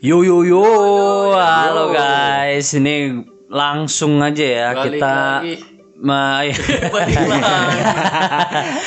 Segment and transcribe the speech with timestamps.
[0.00, 0.64] Yo yo yo,
[1.36, 3.20] halo guys, ini
[3.52, 5.54] langsung aja ya Balik kita lagi.
[6.00, 6.56] Ma, ya.
[6.96, 7.16] Lagi.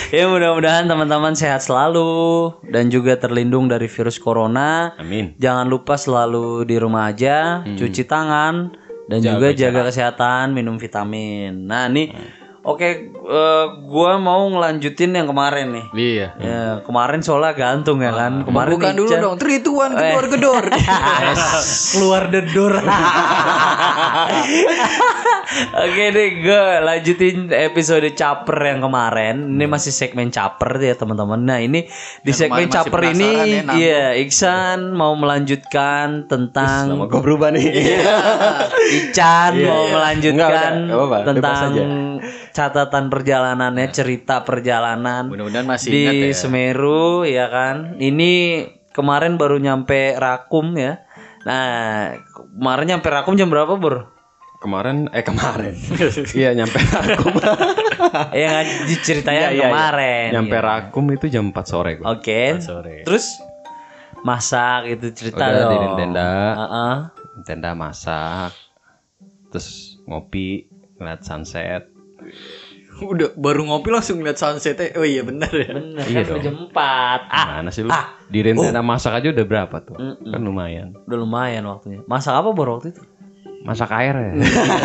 [0.09, 4.97] ya mudah-mudahan teman-teman sehat selalu dan juga terlindung dari virus corona.
[4.97, 5.37] Amin.
[5.37, 8.73] Jangan lupa selalu di rumah aja, cuci tangan
[9.05, 11.69] dan juga jaga kesehatan, minum vitamin.
[11.69, 12.09] Nah nih,
[12.65, 15.85] oke, eh, gua mau ngelanjutin yang kemarin nih.
[15.95, 16.27] Iya.
[16.39, 18.43] Ya kemarin soalnya gantung ya kan.
[18.43, 19.35] Kemarin Bukan dulu dong.
[19.39, 20.65] Three, two, one, gedor, gedor.
[21.95, 22.73] keluar dedor.
[25.73, 29.35] Oke deh, gue lanjutin episode caper yang kemarin.
[29.53, 31.39] Ini masih segmen caper ya teman-teman.
[31.43, 31.85] Nah ini
[32.25, 33.31] di Yang segmen caper ini,
[33.61, 37.65] ya, iya Iksan mau melanjutkan Nama tentang gue berubah nih.
[38.99, 39.93] Ican Iya, mau iya.
[39.93, 41.83] melanjutkan Enggak, udah, tentang bebas aja.
[43.23, 46.35] Perjalanannya, cerita perjalanan Mudah-mudahan masih di ingat ya.
[46.35, 47.95] Semeru ya kan.
[47.95, 48.31] Ini
[48.91, 50.99] kemarin baru nyampe Rakum ya.
[51.47, 52.19] Nah,
[52.59, 54.11] kemarin nyampe Rakum jam berapa, Bur?
[54.59, 55.75] Kemarin eh kemarin.
[56.39, 57.33] Iya nyampe Rakum.
[58.35, 59.67] ya Iya, iya, iya.
[59.71, 60.27] kemarin.
[60.35, 60.63] nyampe ya.
[60.63, 62.19] Rakum itu jam 4 sore gua.
[62.19, 62.59] Oke.
[62.59, 63.07] Sore.
[63.07, 63.39] Terus
[64.23, 65.71] masak itu cerita Udah dong.
[65.71, 66.31] di tenda.
[66.59, 66.95] Heeh.
[67.43, 68.51] Tenda masak.
[69.51, 71.91] Terus ngopi, ngeliat sunset.
[73.05, 74.95] Udah baru ngopi langsung ngeliat sunsetnya.
[74.95, 75.71] Oh iya benar ya.
[75.71, 76.77] Bener Iya kan jam 4.
[77.27, 77.89] Ah, Mana sih lu?
[77.89, 78.15] ah.
[78.25, 79.95] Di tenda masak aja udah berapa tuh?
[79.95, 80.31] Mm-mm.
[80.31, 80.87] Kan lumayan.
[81.03, 82.01] udah lumayan waktunya.
[82.03, 83.03] Masak apa Bor waktu itu?
[83.63, 84.31] Masak air ya.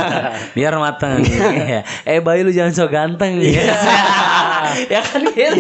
[0.55, 1.83] biar mateng Iya.
[2.07, 3.59] eh bayi lu jangan so ganteng ya
[4.95, 5.59] ya kan gitu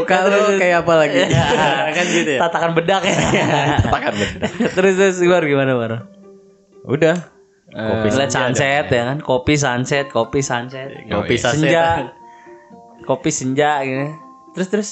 [0.00, 1.20] Muka lu kayak apa lagi?
[1.96, 2.40] kan gitu ya.
[2.40, 3.12] tatakan bedak ya
[3.84, 4.50] Tatakan bedak.
[4.72, 6.08] terus terus gimana bar
[6.80, 7.28] Udah.
[7.70, 11.40] Kopi Eh, sunset ya kan kopi sunset kopi sunset Kopi iya.
[11.40, 11.56] sunset.
[11.56, 11.84] senja
[13.00, 14.04] kopi senja gitu
[14.52, 14.88] terus terus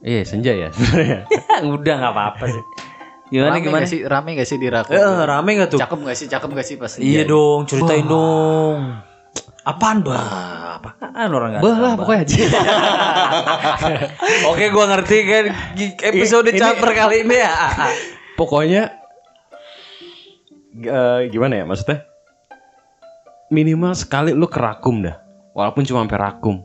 [0.00, 1.24] Iya senja ya sebenarnya.
[1.74, 2.62] udah nggak apa-apa sih
[3.26, 4.02] gimana rame gimana Gak sih?
[4.02, 4.90] Rame gak sih di Rakum?
[4.90, 6.26] eh, rame nggak tuh Cakep gak sih?
[6.26, 9.00] Cakep gak sih pas iya dong ceritain dong
[9.62, 11.98] apaan bah apaan orang nggak Bah tahu, lah Bah?
[11.98, 12.36] pokoknya aja.
[14.48, 15.44] Oke, gua ngerti kan
[16.04, 17.52] episode Ini- caper kali ini ya.
[18.36, 18.90] Pokoknya
[20.76, 22.04] eh, gimana ya maksudnya?
[23.52, 25.20] Minimal sekali lu ke Rakum dah.
[25.52, 26.64] Walaupun cuma sampai Rakum.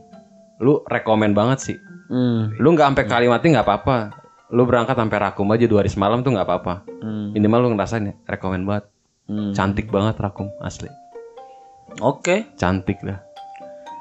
[0.60, 1.76] Lu rekomen banget sih.
[2.10, 2.52] Hmm.
[2.58, 3.96] Lu nggak sampai Kaliwati nggak apa-apa.
[4.50, 6.74] Lu berangkat sampai Rakum aja dua hari semalam tuh nggak apa-apa.
[7.00, 7.30] Hmm.
[7.36, 8.90] Minimal lu ngerasain ya, rekomen banget.
[9.30, 9.54] Hmm.
[9.54, 10.90] Cantik banget Rakum asli.
[12.02, 13.29] Oke, Cantik dah.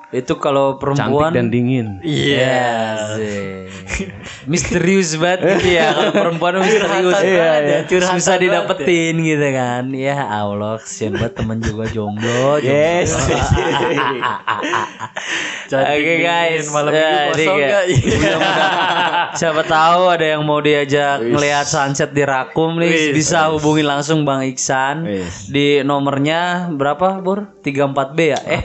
[0.09, 2.01] Itu kalau Cantik perempuan dan dingin.
[2.01, 2.97] Iya.
[3.13, 3.69] sih.
[4.49, 7.19] misterius banget gitu ya kalau perempuan misterius.
[7.21, 7.77] Iya, iya.
[7.85, 9.83] ya, Susah banget didapetin gitu kan.
[9.93, 12.57] Ya Allah, kesian banget temen juga jomblo.
[12.57, 12.65] jomblo.
[12.65, 13.13] Yes.
[15.69, 17.83] Oke guys, malam Ya, ini kosong gak?
[19.39, 23.13] Siapa tahu ada yang mau diajak ngelihat sunset di Rakum nih Wis.
[23.13, 25.45] bisa hubungi langsung Bang Iksan Wis.
[25.45, 27.53] di nomornya berapa Bur?
[27.61, 28.39] 34B ya?
[28.49, 28.61] Eh.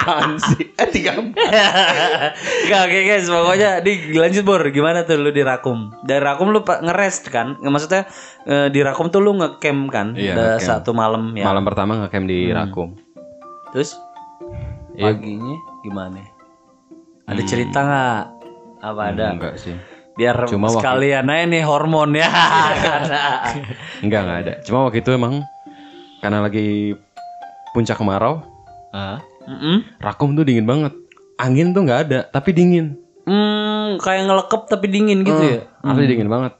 [0.00, 0.72] Apaan sih?
[0.72, 1.12] Eh tiga
[2.62, 5.92] Gak oke guys, pokoknya di lanjut Bur, gimana tuh lu di Rakum?
[6.00, 7.58] Dari Rakum lu ngerest kan?
[7.58, 8.08] Maksudnya
[8.44, 10.14] eh, di Rakum tuh lu ngecamp kan?
[10.14, 10.60] Iya, ngecamp.
[10.62, 11.44] satu malam ya.
[11.44, 12.96] Malam pertama ngecamp di Rakum.
[13.70, 13.94] Terus
[14.92, 15.12] Iya.
[15.12, 16.20] paginya gimana?
[17.24, 18.22] Ada cerita nggak?
[18.80, 19.24] Apa ada?
[19.32, 19.76] Enggak sih.
[20.12, 22.28] Biar Cuma waktu- sekalian aja nih hormon ya.
[24.04, 24.52] Enggak, enggak ada.
[24.64, 25.44] Cuma waktu itu emang
[26.20, 26.92] karena lagi
[27.70, 28.42] puncak kemarau,
[29.50, 29.56] Hah?
[29.56, 29.76] Mm-mm.
[29.98, 30.94] Rakum tuh dingin banget.
[31.36, 32.94] Angin tuh nggak ada, tapi dingin.
[33.24, 35.58] Hmm, kayak ngelekep tapi dingin gitu ya.
[35.82, 36.54] Asli dingin banget.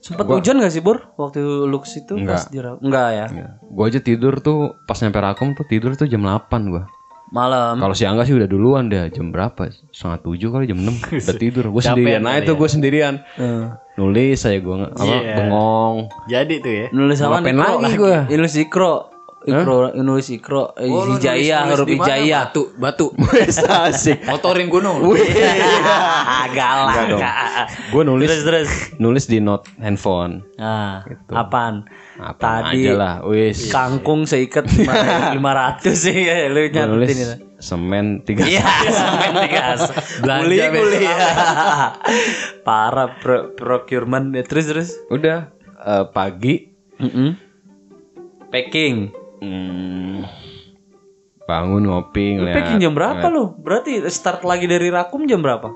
[0.00, 2.44] Sempet hujan gak sih Bur waktu lu ke situ pas Enggak.
[2.48, 2.80] di Rakum?
[2.82, 3.26] Enggak ya.
[3.28, 3.48] Ya.
[3.62, 6.88] Gua aja tidur tuh pas nyampe Rakum tuh tidur tuh jam 8 gua.
[7.30, 7.78] Malam.
[7.78, 9.70] Kalau si Angga sih udah duluan deh, jam berapa?
[9.94, 11.64] Setengah tujuh kali jam 6 udah tidur.
[11.70, 13.14] Gue sendirian kali aja tuh gue sendirian.
[13.38, 13.64] Eh.
[13.94, 15.36] Nulis saya gue apa Iya.
[15.36, 15.96] bengong.
[16.26, 16.86] Jadi tuh ya.
[16.90, 17.38] Nulis apa?
[17.38, 18.18] Ngapain lagi gua?
[18.26, 18.94] Nulis ikro.
[19.40, 22.04] Ikro, nulis ikro, eh, Oh, nulis- huruf nulis di mana?
[22.04, 22.42] hijaiyah.
[22.44, 23.06] Batu, batu.
[23.88, 24.20] Asik.
[24.22, 25.00] Motorin gunung.
[26.52, 27.08] Galak.
[27.88, 28.70] Gue nulis Terus terus.
[28.96, 30.44] nulis di note handphone.
[30.54, 31.00] Nah,
[31.30, 31.88] apaan?
[32.14, 33.72] Apa Tadi aja lah, wis.
[33.72, 35.32] kangkung seikat 500
[36.04, 37.34] sih ya, lu nyatetin itu.
[37.58, 38.44] semen tiga.
[38.44, 38.60] Iya.
[40.20, 41.06] Belanja Kuli besok kuli.
[42.60, 44.44] Parah pro- procurement ya.
[44.44, 44.88] Terus terus.
[45.08, 45.48] Udah
[45.78, 46.68] eh, pagi
[46.98, 47.40] Mm-mm.
[48.50, 49.16] Packing.
[49.40, 50.16] Hmm,
[51.42, 52.56] bangun ngopi ngeliat.
[52.56, 53.56] Packing jam berapa lu?
[53.56, 55.68] Berarti start lagi dari Rakum jam berapa?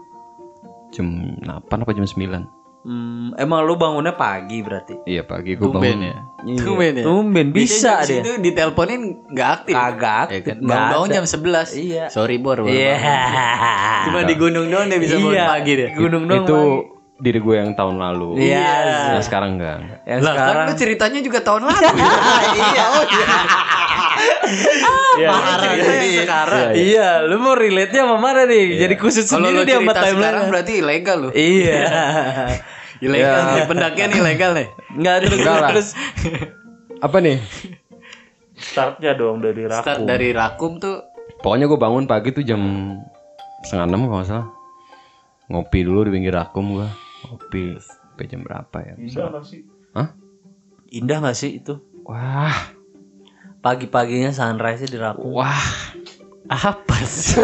[0.90, 1.06] Jam
[1.40, 5.00] 8 apa jam 9 Hmm, emang lu bangunnya pagi berarti?
[5.04, 6.04] Iya pagi gue Tumben bangun.
[6.04, 6.16] ya.
[6.44, 6.58] Iya.
[6.60, 7.02] Tumben ya.
[7.02, 8.20] Tumben bisa Biasanya jam deh.
[8.20, 9.72] situ diteleponin nggak aktif.
[9.74, 10.56] Kagak Ya aktif, kan?
[10.60, 11.14] nggak Bangun ada.
[11.14, 11.80] jam 11.
[11.80, 12.04] Iya.
[12.12, 12.58] Sorry Bor.
[12.62, 12.92] Iya.
[12.92, 14.04] bangun.
[14.04, 15.88] Cuma di gunung doang dia bisa bangun Iya, pagi deh.
[15.96, 16.44] Gunung dong.
[16.44, 16.58] itu
[17.24, 18.36] diri gue yang tahun lalu.
[18.36, 19.16] Iya.
[19.16, 20.04] Nah, sekarang enggak.
[20.04, 21.80] Yang Lah sekarang kan lu ceritanya juga tahun lalu.
[22.60, 23.26] iya, oh iya.
[25.16, 25.28] Iya.
[25.32, 26.68] Cerita yang sekarang.
[26.76, 28.76] Iya, lu mau relate-nya sama mana nih?
[28.76, 30.50] Jadi khusus Kalau sendiri dia sama cerita sekarang timeline.
[30.52, 31.28] berarti ilegal lu.
[31.32, 31.80] Iya.
[33.04, 34.68] Ilegal nih, pendaknya nih ilegal nih.
[34.96, 35.70] Enggak terus Enggak lah.
[35.74, 35.88] terus
[37.02, 37.36] Apa nih?
[38.54, 39.82] startnya dong dari raku.
[39.82, 41.04] Start dari rakum tuh
[41.42, 42.62] Pokoknya gue bangun pagi tuh jam
[43.60, 44.48] setengah enam kalau nggak salah.
[45.52, 46.88] Ngopi dulu di pinggir akum gue.
[47.28, 47.80] Ngopi.
[47.80, 48.94] Sampai jam berapa ya?
[49.00, 49.60] Indah gak sih?
[49.96, 50.08] Hah?
[50.92, 51.74] Indah gak sih itu?
[52.04, 52.74] Wah,
[53.64, 55.64] Pagi-paginya sunrise di wah.
[56.44, 57.40] apa sih?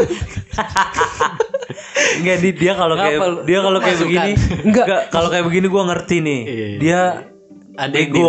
[2.20, 4.32] Enggak di dia kalau kayak dia kalau kayak begini
[4.68, 6.40] enggak kalau kayak begini gua ngerti nih.
[6.44, 6.76] Iya, iya.
[6.76, 7.00] Dia
[7.80, 8.28] Ada yang bego.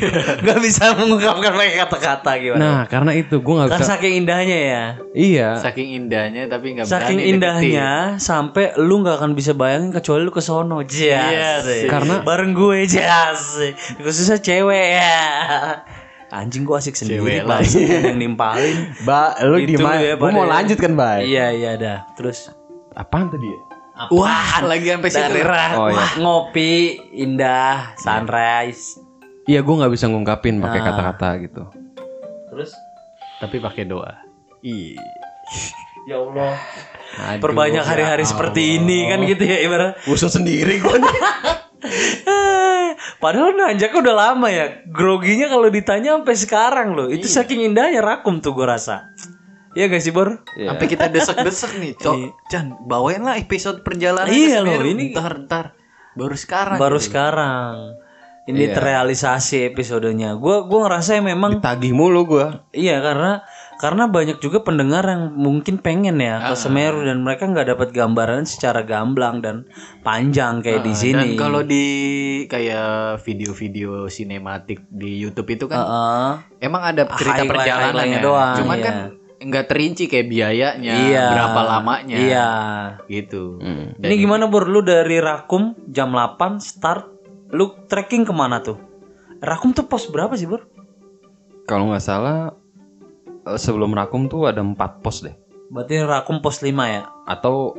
[0.46, 2.62] Nggak bisa mengungkapkan pakai kata-kata gimana.
[2.62, 3.90] Nah, karena itu gue nggak kan bisa.
[3.90, 4.84] saking indahnya ya.
[5.10, 5.48] Iya.
[5.58, 10.30] Saking indahnya tapi nggak Saking berani indahnya sampai lu nggak akan bisa bayangin kecuali lu
[10.30, 10.86] ke sono.
[10.86, 11.02] Jas.
[11.02, 11.90] Iya sih.
[11.90, 13.58] Karena- bareng gue jas.
[13.98, 15.18] Khususnya cewek ya.
[16.32, 18.96] Anjing gua asik sendiri Cewek bahasa yang nimpalin.
[19.04, 20.00] Ba, lu Itu gimana?
[20.00, 21.28] ya, gue mau pada- lanjut kan, Bay?
[21.28, 21.98] Iya iya dah.
[22.16, 22.48] Terus
[22.92, 23.60] Apaan tadi ya?
[23.94, 24.16] Deketin.
[24.16, 25.32] Wah, lagi sampai situ.
[25.76, 25.94] Oh, iya.
[25.94, 26.72] wah, ngopi
[27.12, 28.96] indah sunrise.
[29.44, 30.84] Iya, gue nggak bisa ngungkapin pakai Ah.
[30.86, 31.62] kata-kata gitu.
[32.48, 32.70] Terus
[33.38, 34.22] Tapi pakai doa.
[34.62, 34.94] Ih.
[36.02, 36.54] ya Allah
[37.12, 39.98] Aduh, perbanyak ya hari-hari seperti ini kan gitu ya ibarat.
[40.06, 41.14] Usul sendiri gue nih.
[43.22, 44.82] Padahal nanjaknya udah lama ya.
[44.86, 47.06] Groginya kalau ditanya sampai sekarang loh.
[47.06, 49.11] Itu saking indahnya rakum tuh gue rasa.
[49.72, 50.44] Iya gak sih Bor?
[50.52, 52.16] Sampai kita desek-desek nih, Cok.
[52.46, 54.28] Chan, bawain lah episode perjalanan.
[54.28, 55.66] Iya loh, ini- ntar ntar
[56.12, 56.76] baru sekarang.
[56.76, 57.08] Baru gitu.
[57.08, 57.96] sekarang.
[58.42, 60.34] Ini terrealisasi episodenya.
[60.34, 62.46] Gue gua ngerasa ya memang Tagih mulu gue.
[62.74, 63.46] iya karena
[63.78, 68.42] karena banyak juga pendengar yang mungkin pengen ya ke Semeru dan mereka nggak dapat gambaran
[68.42, 69.66] secara gamblang dan
[70.02, 71.34] panjang kayak di sini.
[71.34, 71.86] Dan kalau di
[72.46, 76.30] kayak video-video sinematik di YouTube itu kan Heeh.
[76.60, 78.22] emang ada cerita Highlight- perjalanan highlightnya ya.
[78.22, 78.84] doang, Cuman iya.
[78.84, 78.96] kan
[79.42, 81.26] nggak terinci kayak biayanya, Iya.
[81.34, 82.48] berapa lamanya, Iya.
[83.06, 83.58] gitu.
[83.98, 84.66] Ini gimana Bur?
[84.66, 87.10] Lu dari Rakum jam 8 start,
[87.50, 88.78] lu trekking ke mana tuh?
[89.42, 90.64] Rakum tuh pos berapa sih Bur?
[91.66, 92.54] Kalau nggak salah
[93.42, 95.34] eh, sebelum Rakum tuh ada empat pos deh.
[95.68, 97.02] Berarti Rakum pos 5 ya?
[97.26, 97.74] Atau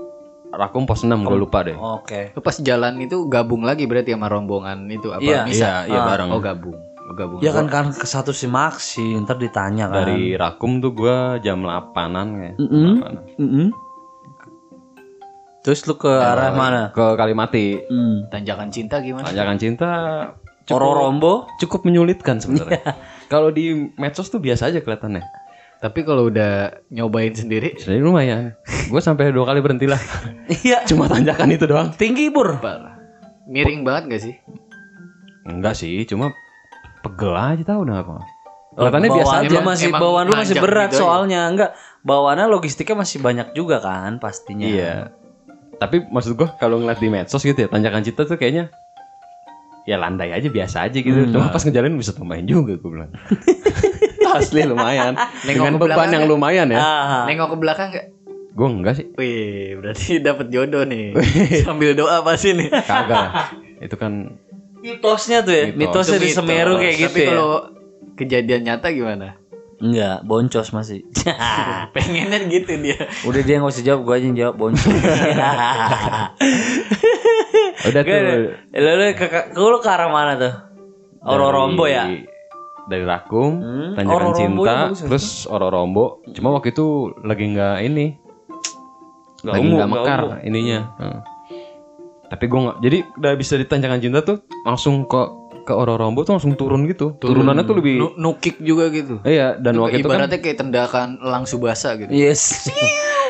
[0.53, 1.73] Rakum pos 6 gue lupa deh.
[1.73, 2.29] Oke.
[2.37, 5.23] Lu pas jalan itu gabung lagi berarti sama rombongan itu apa?
[5.23, 5.41] Iya.
[5.49, 5.89] Bisa?
[5.89, 6.29] Iya, iya bareng.
[6.29, 6.77] Oh gabung,
[7.11, 7.39] gabung.
[7.43, 10.07] Ya kan kan ke satu si Maxi, ntar ditanya kan.
[10.07, 12.55] Dari Rakum tuh gue jam 8-an kayak.
[12.57, 12.91] Mm-mm.
[13.03, 13.15] 8-an.
[13.35, 13.67] Mm-mm.
[15.63, 16.91] Terus lu ke arah mana?
[16.91, 17.79] Ke Kalimati.
[17.87, 18.27] Hmm.
[18.27, 19.23] Tanjakan cinta gimana?
[19.31, 19.89] Tanjakan cinta
[20.71, 21.47] Ororombo?
[21.59, 22.95] cukup menyulitkan sebenarnya.
[23.31, 25.23] Kalau di medsos tuh biasa aja kelihatannya.
[25.79, 28.55] Tapi kalau udah nyobain sendiri, Jadi lumayan.
[28.87, 29.99] Gue sampai dua kali berhenti lah.
[30.63, 30.83] Iya.
[30.87, 31.91] Cuma tanjakan itu doang.
[31.95, 32.59] Tinggi Bur.
[32.59, 32.95] parah.
[33.47, 34.35] Miring banget gak sih?
[35.43, 36.31] Enggak sih, cuma
[37.03, 38.13] pegel aja tahu udah apa.
[38.73, 39.57] Kelihatannya biasa aja.
[39.61, 41.01] masih Emang bawaan lu masih berat gitu aja.
[41.05, 41.71] soalnya enggak
[42.01, 44.65] bawaannya logistiknya masih banyak juga kan pastinya.
[44.65, 44.95] Iya.
[45.77, 48.73] Tapi maksud gua kalau ngeliat di medsos gitu ya, tanjakan cinta tuh kayaknya
[49.83, 51.19] ya landai aja biasa aja gitu.
[51.29, 53.11] Cuma pas ngejalanin bisa tambahin juga gue bilang.
[54.33, 55.13] Asli lumayan.
[55.45, 56.31] Dengan ke beban belakang yang ya?
[56.31, 56.79] lumayan ya.
[56.81, 57.23] Ah.
[57.29, 58.05] Nengok ke belakang gak?
[58.53, 59.05] Gue enggak sih.
[59.17, 61.13] Wih, berarti dapat jodoh nih.
[61.67, 62.69] Sambil doa pasti nih.
[62.69, 63.29] Kagak.
[63.85, 64.41] Itu kan
[64.83, 65.79] mitosnya tuh ya, Mitos.
[65.79, 67.29] mitosnya di Semeru kayak gitu Tapi ya.
[67.31, 67.51] kalau
[68.13, 69.27] kejadian nyata gimana?
[69.79, 71.03] Enggak, boncos masih.
[71.95, 72.95] Pengennya gitu dia.
[73.23, 74.85] Udah dia nggak usah jawab, gue aja yang jawab boncos.
[77.83, 78.47] udah Gak tuh.
[78.71, 80.53] Lalu ke, ke, ke, lu ke arah mana tuh?
[81.23, 82.07] Ororombo ya?
[82.83, 85.07] Dari- Rakum, Hmm, Tanjakan Ororombo Cinta, ya bagus ya.
[85.07, 86.05] terus Ororombo.
[86.31, 86.87] Cuma waktu itu
[87.23, 88.05] lagi nggak ini,
[89.39, 90.79] Nggak lagi nggak mekar ininya.
[90.99, 91.19] Hmm.
[92.33, 95.21] Tapi gue nggak, jadi udah bisa di Tanjakan Cinta tuh langsung ke
[95.63, 97.13] ke Ororombo tuh langsung turun gitu.
[97.21, 99.21] Turunannya tuh lebih, Nu- Nukik juga gitu.
[99.23, 99.53] iya.
[99.55, 102.09] Dan waktu itu kan Ibaratnya kayak tendakan elang subasa gitu.
[102.09, 102.41] Yes.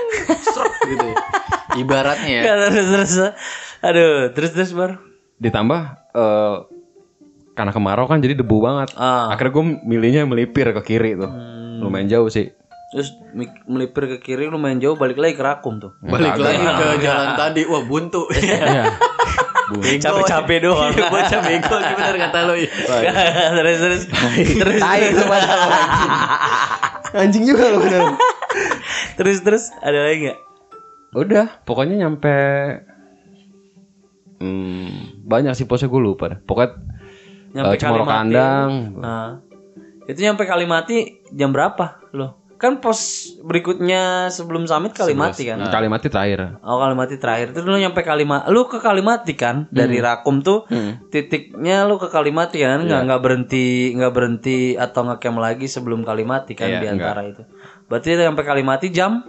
[0.84, 1.16] Gitu ya.
[1.80, 2.54] Ibaratnya ya.
[2.70, 3.14] terus terus.
[3.80, 5.00] Aduh, terus terus bar.
[5.40, 5.82] ditambah
[6.16, 6.56] eh,
[7.54, 8.96] karena kemarau kan jadi debu banget.
[8.96, 9.32] Ah.
[9.32, 11.28] Akhirnya gue milihnya melipir ke kiri tuh.
[11.28, 11.80] Hmm.
[11.84, 12.52] Lumayan jauh sih.
[12.94, 13.10] Terus
[13.66, 15.98] melipir ke kiri lumayan jauh balik lagi ke Rakum tuh.
[16.06, 16.46] Balik Kagak.
[16.46, 17.62] lagi ke jalan tadi.
[17.66, 18.30] Wah, buntu.
[19.74, 19.98] Iya.
[19.98, 20.94] Capek-capek doang.
[20.94, 22.54] Iya, bocah bego sih bener kata lo.
[22.54, 22.70] ya.
[23.58, 24.02] terus terus.
[24.60, 25.24] terus Tai itu
[27.16, 28.14] Anjing juga lo bener.
[29.18, 30.40] terus terus ada lagi nggak?
[31.16, 32.36] Udah, pokoknya nyampe
[34.44, 36.38] hmm, banyak sih posnya gue lupa.
[36.44, 36.78] Pokoknya
[37.54, 38.10] Nyampe Kalimati.
[38.10, 38.72] Kandang.
[38.98, 39.30] Nah,
[40.10, 40.98] itu nyampe Kalimati
[41.32, 42.43] jam berapa lo?
[42.64, 45.60] Kan pos berikutnya sebelum summit Kalimati kan.
[45.68, 46.64] Kalimati terakhir.
[46.64, 50.64] Oh Kalimati terakhir terus lu nyampe Kalimati, lu ke Kalimati kan dari Rakum tuh
[51.12, 56.56] titiknya lu ke Kalimati kan nggak nggak berhenti nggak berhenti atau ngecamp lagi sebelum Kalimati
[56.56, 57.44] kan Iya, di antara itu.
[57.92, 59.20] Berarti sampai Kalimati jam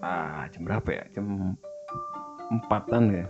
[0.00, 1.04] Ah, jam berapa ya?
[1.12, 1.56] Jam
[2.46, 3.26] empatan ya.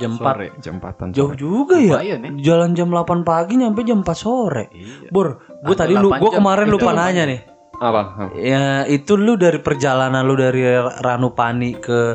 [0.00, 1.06] jam 4 Sore, jam empatan.
[1.12, 2.00] Jauh juga ya.
[2.00, 2.30] Lumayan ya.
[2.40, 4.72] Jalan jam 8 pagi nyampe jam 4 sore.
[4.72, 5.12] Iya.
[5.12, 6.38] Bor, gue tadi lu 8 gua jam.
[6.40, 7.40] kemarin lupa nanya nih.
[7.82, 8.30] Apa?
[8.32, 10.62] Ya itu lu dari perjalanan lu dari
[11.02, 12.14] Ranupani ke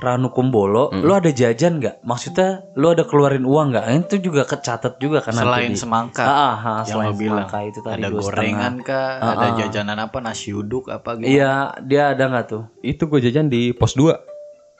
[0.00, 2.00] Ranukumbolo, lu ada jajan nggak?
[2.00, 3.84] Maksudnya lu ada keluarin uang nggak?
[4.08, 6.24] Itu juga kecatat juga kan nanti Selain di- semangka.
[6.24, 7.44] Ah, ah, ah, yang selain bilang.
[7.44, 9.08] semangka itu tadi ada dua gorengan kah?
[9.12, 9.56] Ah, ada ah.
[9.60, 10.16] jajanan apa?
[10.24, 11.28] Nasi uduk apa gitu?
[11.28, 11.52] Iya,
[11.84, 12.62] dia ada nggak tuh?
[12.80, 14.16] Itu gue jajan di pos 2.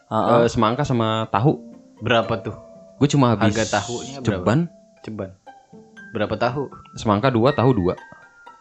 [0.09, 1.61] Ah, Eh, semangka sama tahu.
[2.01, 2.57] Berapa tuh?
[2.97, 4.41] Gue cuma habis Harga tahunya berapa?
[4.41, 4.61] ceban.
[5.05, 5.31] Ceban.
[6.11, 6.73] Berapa tahu?
[6.97, 7.93] Semangka 2, tahu 2.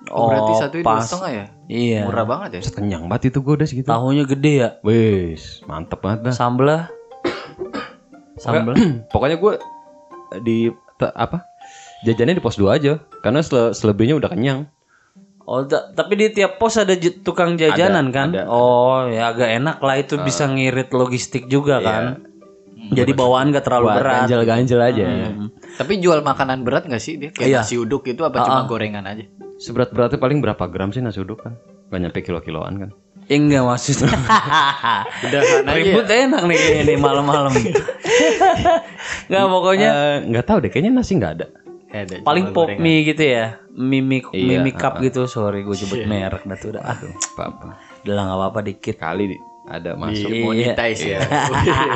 [0.08, 1.04] Oh, berarti satu pas.
[1.04, 1.46] setengah ya?
[1.68, 2.02] Iya.
[2.08, 2.62] Murah banget ya?
[2.72, 3.86] Kenyang banget itu gue udah segitu.
[3.86, 4.70] Tahunya gede ya.
[4.80, 6.34] Wes, mantep banget dah.
[6.34, 6.88] Sambelnya
[8.36, 8.74] Sambel.
[9.12, 9.54] Pokoknya gue
[10.40, 10.58] di
[10.96, 11.44] te- apa?
[12.02, 14.72] Jajannya di pos 2 aja karena sele- selebihnya udah kenyang.
[15.44, 18.28] Oh, ta- tapi di tiap pos ada j- tukang jajanan Ada, kan?
[18.32, 18.44] ada.
[18.48, 22.24] Oh, ya agak enak lah itu bisa ngirit logistik juga kan.
[22.90, 24.16] Jadi bawaan gak terlalu Buat berat.
[24.24, 25.04] ganjel-ganjel aja.
[25.04, 25.52] Hmm.
[25.76, 27.30] Tapi jual makanan berat nggak sih dia?
[27.30, 27.60] Kayak Iya.
[27.62, 29.28] nasi uduk itu apa cuma gorengan aja?
[29.60, 31.54] Seberat-beratnya paling berapa gram sih nasi uduk kan?
[31.90, 32.90] Gak nyampe kilo-kiloan kan?
[33.28, 34.10] Ya enggak maksudnya.
[35.26, 35.70] Udah aja.
[35.70, 37.52] Ribut enak nih kayaknya nih malam-malam.
[39.30, 41.46] Enggak pokoknya Eh, nggak tahu deh, kayaknya nasi nggak ada.
[41.90, 42.82] Eh, ada paling pop gorengan.
[42.82, 43.46] mie gitu ya.
[43.72, 45.26] Mimi Iya, mimi cup gitu.
[45.26, 46.08] Sorry gue sebut Iya.
[46.08, 46.84] merek dah tuh udah.
[46.84, 47.68] Ah, Apa-apa.
[48.02, 48.96] udah lah nggak apa-apa dikit.
[48.98, 50.26] Kali di- ada masuk.
[50.26, 51.20] Di monetize ya.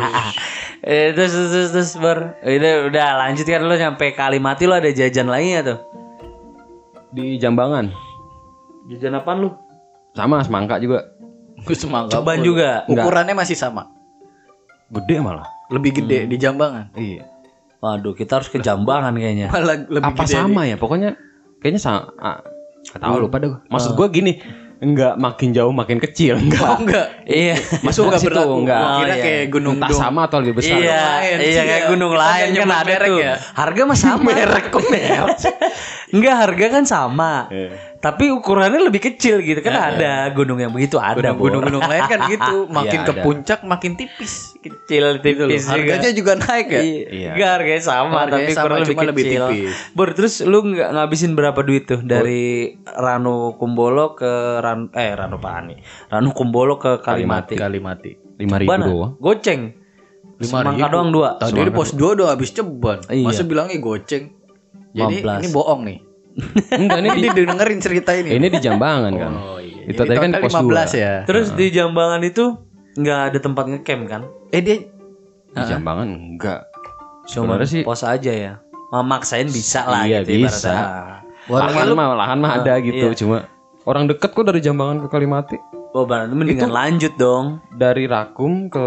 [0.86, 2.38] eh, terus terus terus, ber.
[2.39, 5.79] Udah udah lanjut kan lu nyampe Kalimati lu ada jajan lagi tuh?
[7.13, 7.93] Di Jambangan.
[8.89, 9.50] Jajan apaan lu?
[10.17, 11.13] Sama semangka juga.
[11.62, 12.20] Gue semangka.
[12.20, 12.84] Ceban juga.
[12.89, 13.88] Ukurannya masih sama.
[14.89, 15.48] Gede malah.
[15.70, 16.91] Lebih gede di Jambangan.
[16.98, 17.29] Iya.
[17.79, 19.48] Waduh, kita harus ke Jambangan kayaknya.
[19.53, 20.34] Malah lebih Apa gede.
[20.34, 20.75] sama ya?
[20.75, 21.15] Pokoknya
[21.62, 22.10] kayaknya sama.
[22.17, 22.41] Ah,
[22.89, 23.48] gak tahu lupa dah.
[23.53, 23.60] gua.
[23.70, 24.32] Maksud gue gini,
[24.84, 26.68] enggak makin jauh makin kecil, enggak.
[26.68, 27.08] Oh enggak.
[27.24, 27.56] Iya.
[27.86, 28.54] Masuk Enggak situ berlaku.
[28.60, 28.78] enggak.
[28.78, 29.24] Gua kira Oh, iya.
[29.24, 30.75] kayak gunung Entah sama atau lebih besar.
[30.75, 31.90] Iya, Lumayan, iya kayak iya.
[31.90, 33.18] gunung lain kan ada tuh.
[33.18, 33.34] ya.
[33.54, 34.28] Harga mah sama.
[34.36, 35.38] merek kok merek.
[36.12, 37.34] Enggak, harga kan sama.
[37.48, 37.93] Iya.
[38.04, 41.48] Tapi ukurannya lebih kecil gitu kan ada gunung yang begitu ada Bor.
[41.48, 42.68] Gunung-gunung lain kan gitu.
[42.76, 43.24] Makin Iya, ke ada.
[43.24, 44.60] puncak makin tipis.
[44.60, 45.72] kecil Gitu tipis juga.
[45.72, 46.82] Harganya juga naik ya.
[46.84, 47.32] Iya.
[47.32, 49.44] Enggak harganya sama Harganya tapi sama, ukuran lebih cuma lebih kecil.
[49.48, 49.76] tipis.
[49.96, 52.44] Bor, terus lu nggak ngabisin berapa duit tuh dari
[52.84, 55.80] Ranu Kumbolo ke Ran eh Ranu Pani.
[56.12, 57.56] Ranu Kumbolo ke Kalimati.
[57.56, 58.12] Kali mati.
[58.36, 58.84] Lima ribu Mana?
[58.84, 59.12] doang.
[59.16, 59.62] Goceng.
[60.44, 60.92] Lima Semangka ribu.
[60.92, 61.30] doang dua.
[61.40, 63.00] Tadi di pos 2 udah habis ceban.
[63.08, 63.24] Iya.
[63.24, 64.28] Masa bilangnya goceng.
[64.92, 65.40] Jadi 15.
[65.40, 66.00] ini bohong nih.
[66.74, 68.34] Enggak ini di, dengerin cerita ini.
[68.34, 69.34] ini di Jambangan kan.
[69.34, 69.86] Oh iya.
[69.86, 71.13] Itu tadi kan total pos 15 ya.
[71.30, 72.44] Terus di Jambangan itu
[72.94, 74.22] nggak ada tempat ngecamp kan?
[74.50, 74.78] Eh dia
[75.54, 76.62] Di Jambangan enggak.
[77.30, 78.54] Cuma sih pos aja ya.
[78.94, 80.70] Memaksain bisa lah Iya, gitu bisa.
[80.70, 80.86] ibaratnya.
[81.50, 83.10] lahan mah lahan mah ada gitu.
[83.10, 83.18] iya.
[83.18, 83.38] Cuma
[83.84, 85.58] orang deket kok dari Jambangan ke Kalimati.
[85.94, 87.62] Oh, berarti mendingan lanjut dong.
[87.74, 88.86] Dari Rakum ke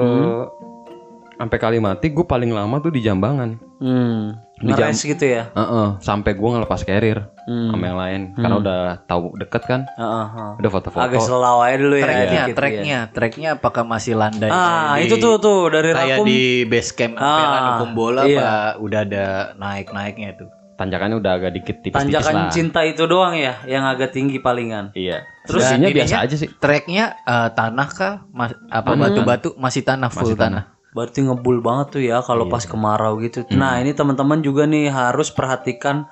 [1.36, 3.50] sampai Kalimati gue paling lama tuh di Jambangan.
[3.78, 4.45] Hmm.
[4.56, 5.52] Di Ngeres gitu ya.
[5.52, 7.70] Heeh, sampai gue ngelepas carrier Hmm.
[7.70, 9.80] sama yang lain karena udah tahu deket kan.
[9.94, 10.52] Heeh, heeh.
[10.58, 10.98] Udah foto-foto.
[10.98, 12.02] Agak slow aja dulu ya.
[12.02, 14.48] treknya, dikit treknya, treknya apakah masih landai?
[14.48, 16.26] Ah, kayak itu tuh tuh dari kayak Rakum.
[16.26, 18.40] di base camp Ah, Kumbola iya.
[18.40, 20.48] apa udah ada naik-naiknya tuh.
[20.76, 22.52] Tanjakannya udah agak dikit tipis-tipis Tanjakan lah.
[22.52, 24.92] cinta itu doang ya yang agak tinggi palingan.
[24.92, 25.24] Iya.
[25.44, 26.48] Terus biasa aja sih.
[26.50, 28.14] Treknya eh, tanah kah?
[28.28, 30.75] Mas- apa batu-batu masih tanah full tanah.
[30.96, 33.44] Berarti ngebul banget tuh ya kalau pas kemarau gitu.
[33.52, 36.08] Nah, ini teman-teman juga nih harus perhatikan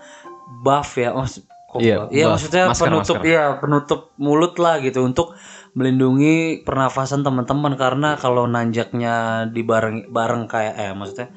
[0.61, 1.17] buff ya.
[1.17, 1.41] Mas,
[1.75, 2.07] Iya?
[2.13, 2.33] Iya, buff.
[2.37, 3.33] maksudnya Masker, penutup masker.
[3.33, 5.33] ya, penutup mulut lah gitu untuk
[5.75, 11.35] melindungi pernafasan teman-teman karena kalau nanjaknya di bareng bareng kayak eh maksudnya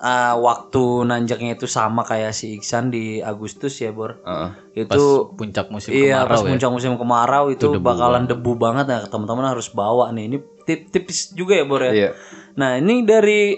[0.00, 4.16] eh, waktu nanjaknya itu sama kayak si Iksan di Agustus ya, Bor.
[4.24, 6.50] Pas Itu puncak musim Iya pas kemarau ya.
[6.56, 11.32] puncak musim kemarau itu, bakalan debu banget ya teman-teman harus bawa nih ini tip tipis
[11.32, 11.92] juga ya Bor ya.
[11.92, 12.10] Iya.
[12.56, 13.56] Nah ini dari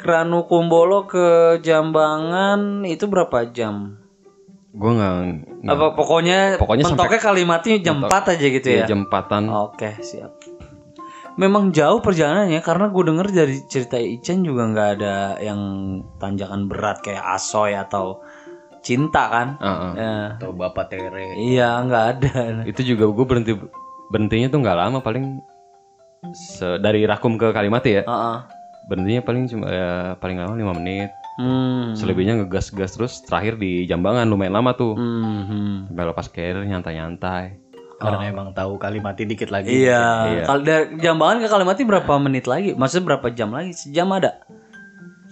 [0.00, 4.00] Kranu Kumbolo ke Jambangan itu berapa jam?
[4.74, 5.12] Gue nggak
[5.70, 8.86] Apa pokoknya Pokoknya mentoknya kalimatnya jam 4 aja gitu ya, ya?
[8.90, 9.48] jam empatan.
[9.48, 10.34] Oke siap.
[11.34, 15.60] Memang jauh perjalanannya karena gue denger dari cerita Ichen juga nggak ada yang
[16.18, 18.22] tanjakan berat kayak Asoy atau
[18.84, 19.48] Cinta kan?
[19.56, 19.92] Heeh.
[19.96, 20.14] Ya.
[20.36, 21.40] Atau Bapak Tere.
[21.40, 22.36] Iya nggak ada.
[22.68, 23.52] Itu juga gue berhenti
[24.12, 25.40] berhentinya tuh nggak lama paling
[26.32, 28.02] se- dari Rakum ke Kalimati ya.
[28.02, 28.36] Heeh.
[28.84, 31.10] Berhentinya paling cuma ya, paling lama 5 menit.
[31.34, 31.92] Hmm.
[31.92, 34.94] Selebihnya ngegas-gas terus terakhir di Jambangan lumayan lama tuh.
[34.94, 35.90] Hmm.
[35.90, 37.60] Sampai lepas carrier nyantai-nyantai.
[37.94, 39.80] karena emang tahu Kalimati dikit lagi.
[39.82, 40.44] Iya.
[40.44, 42.76] Kalau dari Jambangan ke Kalimati berapa menit lagi?
[42.76, 43.72] Maksudnya berapa jam lagi?
[43.72, 44.44] Sejam ada?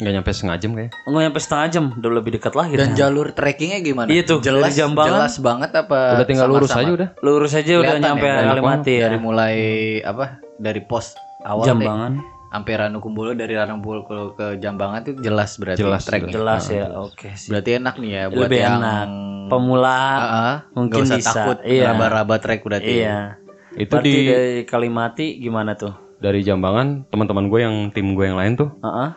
[0.01, 0.91] Nggak nyampe setengah jam kayak.
[1.05, 2.75] Enggak nyampe setengah jam, udah lebih dekat lagi.
[2.75, 2.99] Dan ternyata.
[2.99, 4.09] jalur trekkingnya gimana?
[4.09, 5.11] Iya tuh, jelas dari Jambangan.
[5.15, 6.01] jelas banget apa?
[6.17, 6.83] Udah tinggal lurus sama-sama?
[6.83, 7.09] aja udah.
[7.21, 9.03] lurus aja udah Kelihatan nyampe ya, Kalimati ya.
[9.05, 9.57] Dari mulai
[10.03, 10.25] apa?
[10.63, 11.71] Dari pos awal deh.
[11.75, 12.13] Jambangan.
[12.49, 16.33] Sampai Ranukumbolo dari Ranukumbolo ke, ke Jambangan tuh jelas berarti Jelas, treknya.
[16.33, 16.87] Jelas ya.
[16.95, 17.49] Oke sih.
[17.49, 19.07] Berarti enak nih ya buat Lebih yang enak.
[19.49, 21.33] Pemula Ah, mungkin nggak usah bisa.
[21.35, 21.91] takut Iya.
[21.91, 22.93] raba-raba trek berarti.
[23.01, 23.41] Iya.
[23.75, 25.93] Itu Berarti di dari Kalimati gimana tuh?
[26.17, 29.11] dari Jambangan teman-teman gue yang tim gue yang lain tuh Heeh.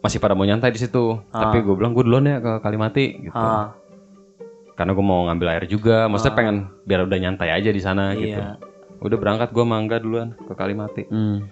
[0.00, 1.20] masih pada mau nyantai di situ.
[1.28, 3.34] Tapi gue bilang gue duluan ya ke Kalimati gitu.
[3.34, 3.74] Ah,
[4.72, 6.06] Karena gue mau ngambil air juga.
[6.06, 8.40] Maksudnya pengen biar udah nyantai aja di sana gitu.
[9.00, 11.08] Udah berangkat gue mangga duluan ke Kalimati.
[11.08, 11.48] Hmm.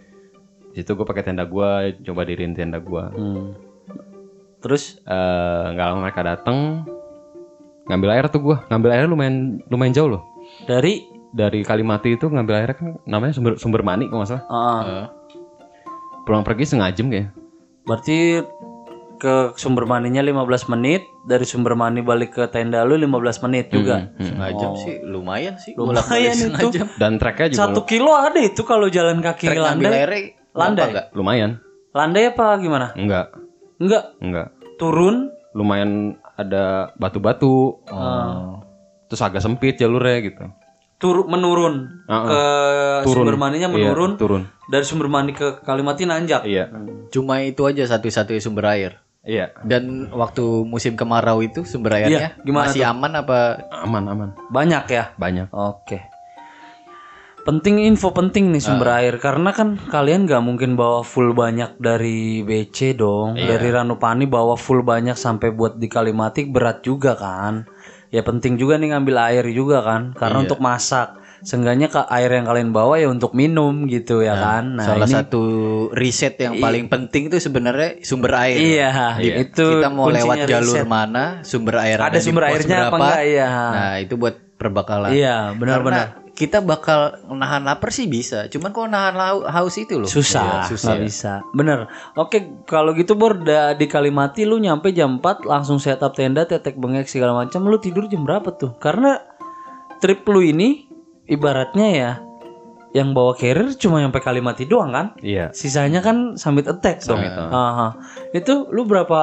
[0.72, 1.70] Di situ gue pakai tenda gue,
[2.04, 3.04] coba diriin tenda gue.
[3.16, 3.56] Hmm.
[4.60, 6.84] Terus Eh, nggak lama mereka dateng
[7.88, 10.22] ngambil air tuh gue ngambil air lumayan lumayan jauh loh
[10.68, 14.80] dari dari Kalimati itu ngambil air kan namanya sumber sumber mani kok nggak salah ah,
[14.84, 15.06] Eh,
[16.28, 17.32] pulang pergi setengah jam kayak
[17.88, 18.44] berarti
[19.18, 23.10] ke sumber maninya 15 menit, dari sumber mani balik ke tenda lu 15
[23.42, 24.08] menit juga.
[24.16, 25.74] setengah jam sih lumayan sih.
[25.74, 26.66] Lumayan itu.
[26.72, 26.86] jam.
[26.94, 29.92] dan treknya juga Satu kilo ada itu kalau jalan kaki Trek landai.
[29.92, 30.20] airnya
[30.50, 30.78] Landai.
[30.80, 31.06] gampang nggak?
[31.12, 31.50] lumayan
[31.90, 32.86] Landai apa gimana?
[32.94, 33.26] enggak
[33.76, 35.30] Enggak, enggak turun.
[35.50, 35.90] lumayan
[36.32, 38.62] ada batu-batu Oh.
[39.04, 40.44] terus agak sempit jalurnya gitu
[40.96, 42.22] Tur menurun Ah, ah.
[42.22, 42.40] ke
[43.04, 43.22] Turun.
[43.22, 46.42] sumber maninya Iya, menurun turun dari sumber mani ke Kalimati nanjak.
[46.42, 46.66] iya
[47.08, 48.92] Cuma itu aja satu-satunya sumber air.
[49.28, 53.38] Iya Dan waktu musim kemarau itu sumber airnya Iya, gimana masih aman apa?
[53.84, 55.04] aman aman Banyak ya.
[55.14, 56.00] banyak Oke.
[57.44, 62.44] Penting info penting nih sumber air karena kan kalian nggak mungkin bawa full banyak dari
[62.44, 63.40] BC dong.
[63.40, 67.64] Dari Ranupani bawa full banyak sampai buat di Kalimati berat juga kan.
[68.12, 71.16] Ya penting juga nih ngambil air juga kan karena untuk masak.
[71.40, 74.74] Seenggaknya ke air yang kalian bawa ya untuk minum gitu ya kan.
[74.74, 75.42] Nah, Salah ini satu
[75.90, 78.58] riset yang paling penting itu sebenarnya sumber air.
[78.58, 80.86] iya, itu Kita mau lewat jalur riset.
[80.86, 82.96] mana, sumber air Ada sumber airnya apa berapa.
[82.98, 83.50] enggak ya?
[83.50, 85.10] Nah, itu buat perbakalan.
[85.10, 86.26] Iya, benar-benar.
[86.30, 90.06] Kita bakal nahan lapar sih bisa, cuman kalau nahan haus itu loh.
[90.06, 90.86] Susah, Iya, susah.
[90.88, 91.32] nggak bisa.
[91.50, 91.86] Bener.
[92.14, 96.74] Oke, kalau gitu Bor da- di Kalimati lu nyampe jam 4 langsung setup tenda, tetek
[96.74, 97.62] bengek segala macam.
[97.62, 98.74] Lu tidur jam berapa tuh?
[98.76, 99.18] Karena
[99.96, 100.86] trip lu ini
[101.28, 102.12] ibaratnya ya
[102.90, 105.06] yang bawa carrier cuma nyampe Kalimati doang kan?
[105.20, 107.20] iya Sisanya kan summit attack dong.
[107.20, 107.94] Summit, Aha.
[108.32, 109.20] Itu lu berapa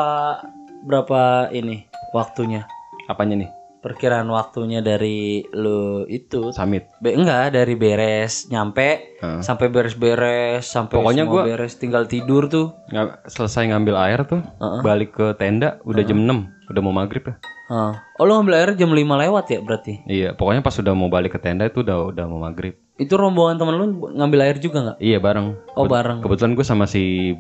[0.82, 2.70] berapa ini waktunya?
[3.06, 3.50] apanya nih
[3.82, 9.42] Perkiraan waktunya dari lu itu summit Be enggak dari beres nyampe Heeh.
[9.42, 12.74] sampai beres-beres sampai Pokoknya semua gua- beres tinggal tidur tuh.
[12.88, 14.42] Nggak- selesai ngambil air tuh
[14.82, 17.94] balik ke tenda udah jam 6 udah mau maghrib ya Heeh.
[18.16, 19.94] Oh lu ngambil air jam 5 lewat ya berarti?
[20.06, 23.58] iya pokoknya pas udah mau balik ke tenda itu udah udah mau maghrib Itu rombongan
[23.58, 24.98] temen lu ngambil air juga nggak?
[25.00, 26.22] iya bareng Oh bareng.
[26.22, 27.34] kebetulan gue sama si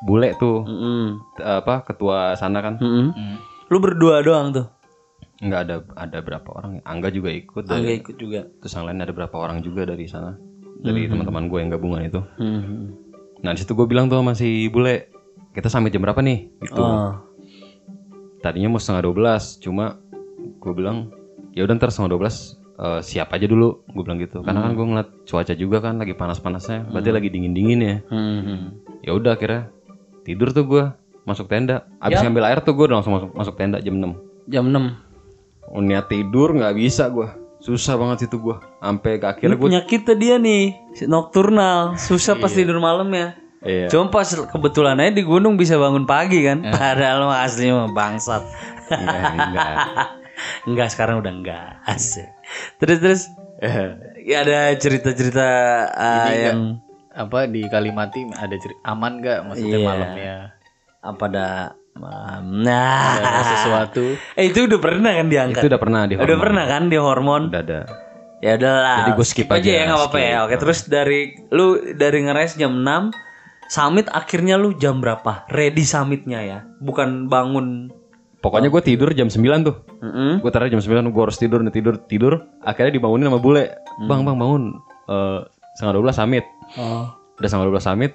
[0.00, 1.20] bule tuh Mm-mm.
[1.38, 3.08] apa ketua sana kan Mm-mm.
[3.10, 3.36] Hmm.
[3.66, 4.66] Lu berdua doang tuh.
[5.38, 8.44] nggak ada ada berapa orang ya Angga juga ikut Angga dari ikut juga.
[8.60, 10.36] terus yang lain ada berapa orang juga dari sana
[10.78, 12.92] dari teman-teman gue yang gabungan itu Hmm.
[13.40, 15.08] nah di situ gue bilang tuh sama si bule
[15.50, 17.16] kita sampai jam berapa nih gitu Oh.
[18.40, 20.00] Tadinya mau setengah 12 cuma
[20.60, 21.12] gue bilang
[21.52, 24.40] ya udah ntar setengah 12 eh, siap aja dulu gue bilang gitu.
[24.40, 27.96] Karena kan gue ngeliat cuaca juga kan lagi panas-panasnya berarti lagi dingin-dingin ya.
[28.08, 28.80] Hmm.
[29.00, 29.72] ya udah akhirnya
[30.24, 30.84] tidur tuh gue
[31.28, 31.86] masuk tenda.
[32.00, 35.70] Abis ngambil air tuh gue udah langsung masuk masuk tenda jam 6 Jam 6.
[35.70, 40.14] Oh, niat tidur nggak bisa gue susah banget itu gue sampai ke akhirnya gue penyakitnya
[40.16, 40.64] dia nih,
[41.04, 43.36] nocturnal, susah pas tidur malam ya.
[43.62, 46.64] Iya Cuma pas kebetulan aja di gunung bisa bangun pagi kan.
[46.64, 48.42] Padahal mah asli mah bangsat.
[48.88, 49.74] enggak, enggak.
[50.68, 51.68] enggak sekarang udah enggak.
[51.84, 52.28] Asik.
[52.78, 53.22] Terus terus
[54.20, 55.48] ya ada cerita-cerita
[55.90, 56.60] uh, yang
[57.10, 59.86] Apa di Kalimati ada ceri- aman nggak maksudnya Iya.
[59.86, 60.36] malamnya?
[61.00, 61.48] apa ada
[61.96, 64.04] nah Ada sesuatu
[64.36, 67.48] eh itu udah pernah kan diangkat itu udah pernah di udah pernah kan di hormon
[67.48, 67.80] udah ada
[68.38, 71.20] ya udahlah Jadi gua skip aja, ya nggak apa-apa ya oke terus dari
[71.50, 73.12] lu dari ngeres jam 6
[73.70, 75.46] summit akhirnya lu jam berapa?
[75.46, 76.58] Ready summitnya ya?
[76.82, 77.94] Bukan bangun.
[78.42, 79.76] Pokoknya gue tidur jam 9 tuh.
[80.00, 80.40] Mm-mm.
[80.40, 82.34] gue taruh jam 9 gue harus tidur nih tidur tidur.
[82.66, 83.70] Akhirnya dibangunin sama bule.
[84.10, 84.82] Bang bang bangun.
[85.06, 85.40] Eh
[85.78, 86.44] setengah 12 summit.
[86.74, 87.06] Oh.
[87.38, 88.12] Udah setengah 12 summit.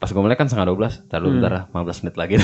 [0.00, 2.34] Pas gue mulai kan setengah 12 taruh bentar 15 menit lagi.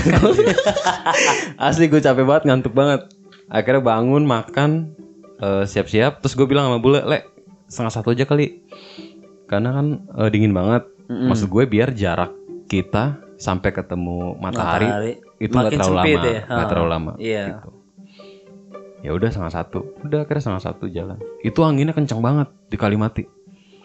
[1.69, 3.07] Asli gue capek banget ngantuk banget.
[3.47, 4.97] Akhirnya bangun makan
[5.39, 6.25] eh, siap-siap.
[6.25, 7.29] Terus gue bilang sama bule le
[7.71, 8.65] setengah satu aja kali.
[9.47, 9.87] Karena kan
[10.17, 12.35] eh, dingin banget maksud gue biar jarak
[12.67, 15.13] kita sampai ketemu matahari, Matahari.
[15.39, 16.41] itu nggak terlalu sempit lama ya?
[16.49, 17.45] nggak terlalu lama iya.
[17.53, 17.69] gitu.
[19.05, 19.81] Ya udah setengah satu.
[20.03, 21.19] Udah akhirnya setengah satu jalan.
[21.47, 23.25] Itu anginnya kencang banget di Kalimati.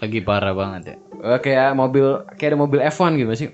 [0.02, 0.96] Lagi parah banget ya.
[1.22, 3.50] Eh, kayak mobil kayak ada mobil F1 gitu sih.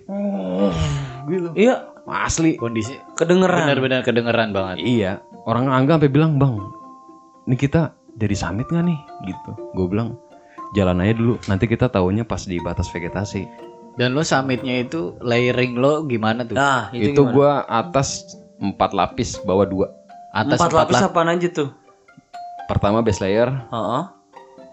[1.27, 1.49] gitu.
[1.59, 2.55] Iya, Asli.
[2.55, 3.67] Kondisi kedengeran.
[3.67, 4.79] benar-benar kedengeran banget.
[4.79, 6.55] Iya, orang Angga sampai bilang, "Bang,
[7.51, 9.51] ini kita dari summit nggak nih?" gitu.
[9.75, 10.15] Gue bilang,
[10.75, 13.47] "Jalan aja dulu, nanti kita taunya pas di batas vegetasi."
[13.97, 16.53] Dan lo summitnya itu layering lo gimana tuh?
[16.53, 18.23] Nah, Itu, itu, gua atas
[18.61, 19.87] empat lapis, bawah dua.
[20.29, 21.69] Atas empat lapis apaan aja tuh?
[22.69, 24.03] Pertama base layer, Heeh.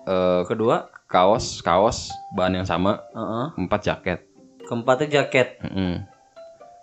[0.04, 3.46] eh, Kedua, kaos, kaos bahan yang sama, heeh.
[3.64, 4.18] empat jaket.
[4.68, 5.56] Keempatnya jaket.
[5.64, 6.04] Mm-mm.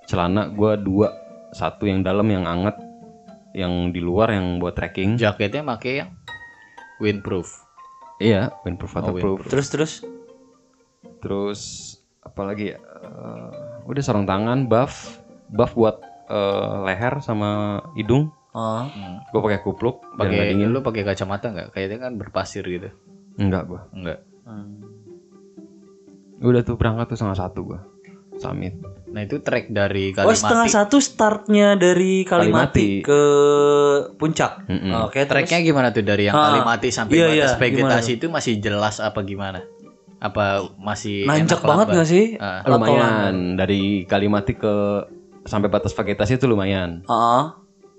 [0.09, 1.13] Celana gua dua,
[1.53, 2.73] satu yang dalam yang anget,
[3.53, 5.13] yang di luar yang buat trekking.
[5.21, 6.09] Jaketnya pakai yang
[6.97, 7.53] windproof.
[8.21, 9.49] Iya, windproof waterproof.
[9.49, 9.93] Terus terus.
[11.25, 11.61] Terus
[12.21, 12.77] apalagi ya?
[12.77, 15.17] Eh, udah sarung tangan, buff,
[15.49, 15.97] buff buat
[16.29, 18.29] eh, leher sama hidung.
[18.53, 18.83] Oh.
[18.85, 19.23] Hmm.
[19.33, 20.69] Gue pakai kupluk, Pakai dingin.
[20.69, 21.67] lo pakai kacamata nggak?
[21.73, 22.91] Kayaknya kan berpasir gitu.
[23.39, 23.81] Enggak gua.
[23.95, 24.19] Enggak.
[24.43, 24.83] Hmm.
[26.43, 27.79] Udah tuh berangkat tuh setengah satu gua.
[28.37, 28.75] Summit.
[29.11, 30.39] Nah itu trek dari Oh Kalimati.
[30.39, 33.03] setengah satu startnya dari Kalimati.
[33.03, 33.21] Kalimati, ke
[34.15, 34.63] puncak.
[34.65, 34.91] Mm-mm.
[35.03, 38.53] Oke, Treknya gimana tuh dari yang Ah, Kalimati sampai iya, batas iya, vegetasi itu masih
[38.57, 39.59] jelas apa gimana?
[40.17, 42.25] Apa masih Nanjak banget gak sih?
[42.37, 42.63] Ah.
[42.63, 45.03] lumayan dari Kalimati ke
[45.43, 47.03] sampai batas vegetasi itu lumayan.
[47.03, 47.43] Heeh.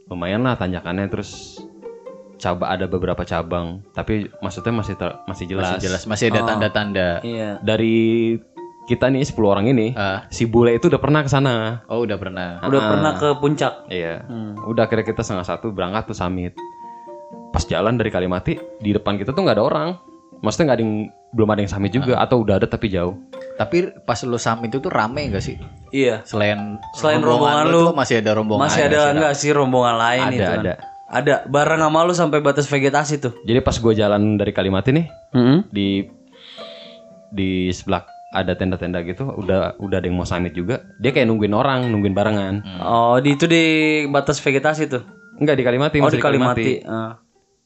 [0.09, 1.61] Lumayan lah tanjakannya terus
[2.37, 5.63] coba ada beberapa cabang, tapi maksudnya masih ter- masih jelas.
[5.69, 6.47] Masih jelas, masih ada Oh.
[6.49, 7.09] tanda-tanda.
[7.23, 7.63] Iya.
[7.63, 8.35] Dari
[8.83, 11.87] kita nih 10 orang ini, Ah, si bule itu udah pernah ke sana.
[11.87, 12.59] oh udah pernah.
[12.61, 12.89] Udah Ah.
[12.89, 13.87] pernah ke puncak.
[13.87, 14.23] Iya.
[14.23, 14.59] Hmm.
[14.65, 16.53] Udah akhirnya kita setengah satu berangkat tuh summit.
[17.49, 19.89] Pas jalan dari Kalimati, di depan kita tuh nggak ada orang.
[20.41, 20.95] Maksudnya nggak ada yang
[21.31, 23.15] belum ada yang summit juga atau udah ada tapi jauh.
[23.55, 25.55] Tapi pas lu summit itu tuh rame gak sih?
[25.91, 26.25] Iya.
[26.25, 29.15] Selain Selain rombongan lu, tuh masih ada rombongan Masih lain ada nggak sih?
[29.15, 30.59] enggak sih rombongan lain Ada, itu kan?
[30.59, 30.75] ada.
[31.07, 31.35] Ada.
[31.47, 33.33] Bareng sama lu sampai batas vegetasi tuh.
[33.45, 35.59] Jadi pas gue jalan dari Kalimati nih, Heeh.
[35.69, 35.89] di
[37.29, 41.53] di sebelah ada tenda-tenda gitu udah udah ada yang mau summit juga dia kayak nungguin
[41.53, 43.65] orang nungguin barengan Oh, di itu di
[44.07, 45.05] batas vegetasi tuh.
[45.35, 46.81] enggak di Kalimati Oh, di Kalimati.
[46.83, 47.21] Ah.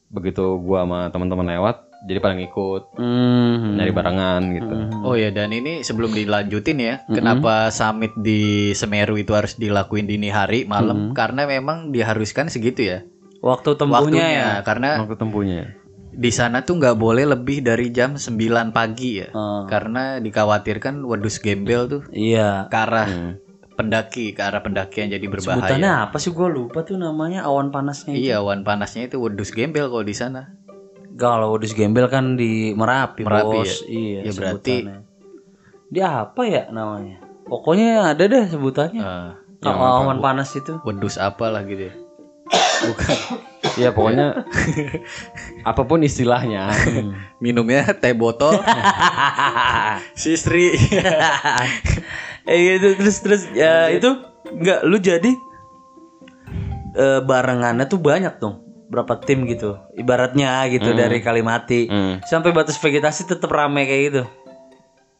[0.07, 3.75] begitu gua sama teman-teman lewat jadi pada ngikut Hmm.
[3.75, 9.31] nyari barengan gitu Oh ya dan ini sebelum dilanjutin ya, kenapa summit di Semeru itu
[9.31, 11.11] harus dilakuin dini hari malam?
[11.11, 12.99] Karena memang diharuskan segitu ya
[13.37, 14.27] Waktu tempuhnya waktunya.
[14.29, 14.49] ya.
[14.61, 15.61] Karena waktu tempuhnya
[16.17, 18.33] di sana tuh nggak boleh lebih dari jam 9
[18.71, 19.63] pagi ya, Ah.
[19.63, 22.65] karena dikhawatirkan wedus gembel tuh Iya.
[22.65, 23.37] ke arah
[23.71, 25.61] pendaki, ke arah pendakian jadi berbahaya.
[25.61, 28.17] Sebutannya apa sih gua lupa tuh namanya awan panasnya.
[28.17, 30.57] Iya, awan panasnya itu wedus gembel kalau di sana.
[31.13, 33.85] Kalau wedus gembel kan di Merapi, Merapi Bos.
[33.85, 34.85] Iya, Ya, berarti-.
[35.87, 37.21] Dia apa ya namanya?
[37.45, 39.01] Pokoknya ada deh sebutannya.
[39.57, 40.81] Kalau awan panas itu.
[40.81, 41.93] wedus apalah gitu ya.
[43.77, 44.43] Iya pokoknya
[45.69, 46.73] apa pun istilahnya.
[47.43, 48.57] Minumnya teh botol.
[50.19, 50.73] Sisri.
[52.43, 54.07] eh gitu terus terus ya itu
[54.47, 55.31] nggak lu jadi
[56.93, 58.65] eh, barengannya tuh banyak dong.
[58.87, 59.77] Berapa tim gitu.
[59.93, 61.85] Ibaratnya gitu dari Kalimati.
[61.85, 64.23] Hmm, sampai batas vegetasi tetap rame kayak gitu.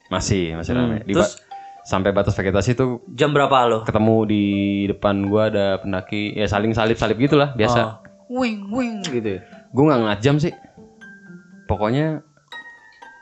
[0.07, 1.35] Masih masih ramai Di terus-
[1.83, 3.79] sampai batas vegetasi tuh jam berapa lo?
[3.83, 4.43] ketemu di
[4.87, 9.03] depan gua ada pendaki ya saling salip salip gitulah biasa wing wing.
[9.03, 9.39] Gitu.
[9.39, 9.41] ya.
[9.71, 10.53] gua nggak ngeliat jam sih.
[11.67, 12.23] Pokoknya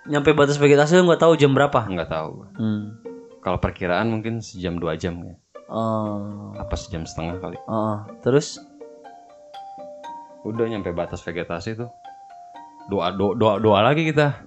[0.05, 1.85] nyampe batas vegetasi nggak tahu jam berapa.
[1.85, 2.83] Nggak tahu hmm.
[3.41, 5.35] kalau perkiraan mungkin sejam dua jam ya.
[5.65, 7.57] Oh, apa sejam setengah kali.
[7.65, 8.05] Oh.
[8.21, 8.61] terus?
[10.45, 11.89] Udah nyampe batas vegetasi tuh.
[12.85, 14.45] Doa doa doa, doa lagi kita.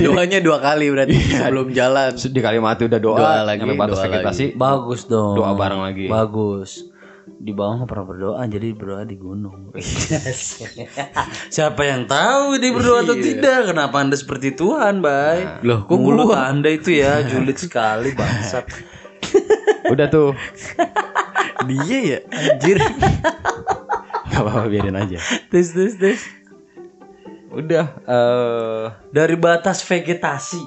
[0.00, 2.16] Doanya dua kali berarti sebelum jalan.
[2.16, 4.56] di Kalimati udah doa, Doa lagi, nyampe batas doa vegetasi.
[4.56, 5.36] Bagus dong.
[5.36, 6.08] Doa bareng lagi.
[6.08, 6.91] Bagus.
[7.22, 9.70] Di bawah nggak pernah berdoa, jadi berdoa di gunung.
[11.54, 13.70] Siapa yang tahu dia berdoa atau tidak?
[13.70, 15.62] Kenapa anda seperti Tuhan, bay?
[15.62, 18.66] Loh, kok Mulut anda itu ya julid sekali, bangsat.
[19.86, 20.34] udah tuh
[21.68, 22.78] Dia ya anjir.
[24.26, 26.22] nggak apa-apa biarin aja Terus, terus, terus.
[27.50, 30.58] udah eh Dari batas vegetasi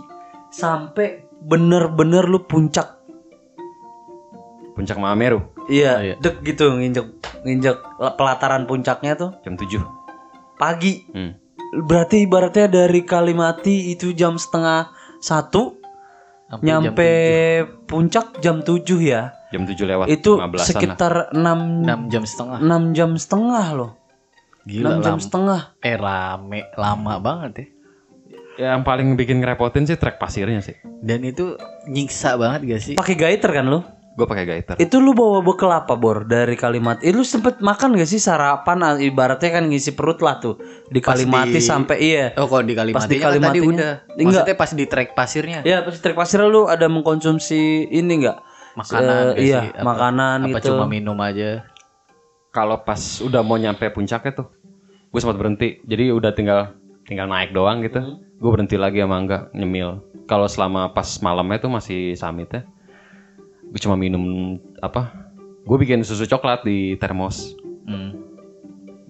[0.49, 2.95] sampai bener-bener lu puncak.
[4.71, 6.15] puncak Mahameru Iya, iya.
[6.21, 7.07] dek gitu nginjek
[7.41, 7.77] nginjek
[8.17, 9.81] pelataran puncaknya tuh jam 7
[10.55, 11.05] pagi.
[11.11, 11.31] hmm.
[11.75, 15.75] Berarti ibaratnya dari Kalimati itu jam setengah satu
[16.45, 17.09] Sampai nyampe
[17.89, 19.33] puncak jam 7 ya.
[19.49, 20.65] jam 7 lewat Itu 15-an lah.
[20.65, 21.41] sekitar 6
[21.83, 22.57] jam 6 jam setengah.
[22.61, 23.91] 6 jam setengah loh.
[24.63, 25.23] Gila 6 jam lama.
[25.25, 25.61] setengah.
[25.81, 27.65] Eh rame, lama banget ya.
[28.55, 31.59] yang paling bikin ngerepotin sih trek pasirnya sih Dan itu
[31.91, 32.95] nyiksa banget gak sih?
[32.95, 33.83] Pakai gaiter kan lo?
[34.15, 34.75] Gue pakai gaiter.
[34.79, 37.03] Itu lu bawa bekal apa Bor dari Kalimat?
[37.03, 40.55] Eh, lu sempet makan gak sih sarapan ah, ibaratnya kan ngisi perut lah tuh
[40.87, 42.25] di Kalimati di- sampai iya.
[42.39, 43.93] Oh, kalau di Kalimantan di kan tadi Kalimantannya- udah.
[44.15, 44.23] Enggak.
[44.23, 45.59] Maksudnya pas di trek pasirnya.
[45.67, 48.39] Ya pas trek pasir lu ada mengkonsumsi ini enggak?
[48.79, 49.69] Makanan gak iya, sih?
[49.75, 50.67] Apa- makanan apa gitu.
[50.71, 51.67] cuma minum aja?
[52.55, 54.47] Kalau pas udah mau nyampe puncaknya tuh,
[55.11, 55.83] gue sempat berhenti.
[55.83, 56.71] Jadi udah tinggal
[57.03, 57.99] tinggal naik doang gitu.
[58.39, 59.99] Gue berhenti lagi sama Angga nyemil.
[60.23, 62.63] Kalau selama pas malamnya tuh masih summit ya,
[63.69, 65.11] gue cuma minum apa?
[65.63, 67.57] Gue bikin susu coklat di termos.
[67.85, 68.13] Hmm.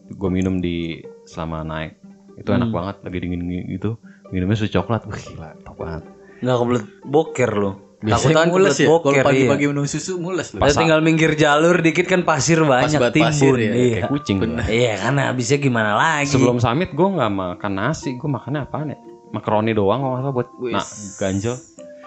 [0.09, 1.99] Gue minum di selama naik.
[2.35, 3.95] Itu enak banget, lagi dingin gitu.
[4.29, 6.03] Minumnya susu coklat, wah gila, top banget.
[6.39, 7.53] Enggak kebelet boker.
[7.95, 8.85] Biasanya Takutan mules ya.
[8.85, 9.71] Kalau boker, pagi-pagi iya.
[9.71, 10.61] minum susu mules loh.
[10.61, 13.31] Udah tinggal minggir jalur dikit kan pasir banyak buat timbun.
[13.31, 13.95] pasir ya, iya.
[14.03, 14.37] Kayak kucing.
[14.43, 14.63] gua.
[14.67, 16.29] Iya kan habisnya gimana lagi?
[16.29, 18.97] Sebelum summit gue nggak makan nasi, gue makannya apaan ya?
[19.33, 20.73] Makaroni doang kalau nggak salah buat Wis.
[20.75, 20.85] nah,
[21.17, 21.55] ganjel.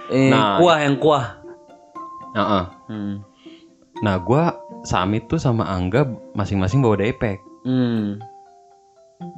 [0.09, 0.57] eh, Nah.
[0.63, 1.27] kuah yang kuah.
[2.33, 2.65] Heeh.
[2.89, 3.15] Hmm.
[3.99, 7.41] Nah, gua summit tuh sama Angga masing-masing bawa daypack.
[7.65, 8.19] Hmm.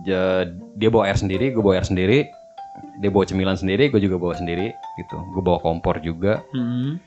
[0.04, 0.44] Ja-
[0.76, 2.28] dia bawa air sendiri, gue bawa air sendiri.
[3.00, 5.16] Dia bawa cemilan sendiri, gue juga bawa sendiri gitu.
[5.32, 6.44] Gue bawa kompor juga.
[6.52, 7.00] Hmm.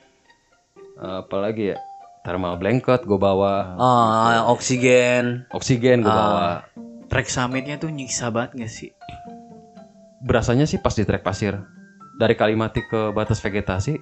[0.97, 1.77] Eh, apalagi ya?
[2.23, 3.75] Thermal blanket gue bawa.
[3.77, 5.45] Ah, oksigen.
[5.51, 6.17] Oksigen gue Ah.
[6.17, 6.49] bawa.
[7.11, 8.89] Trek summitnya tuh nyiksa banget gak sih?
[10.23, 11.61] Berasanya sih pas di trek pasir.
[12.15, 13.99] Dari Kalimati ke batas vegetasi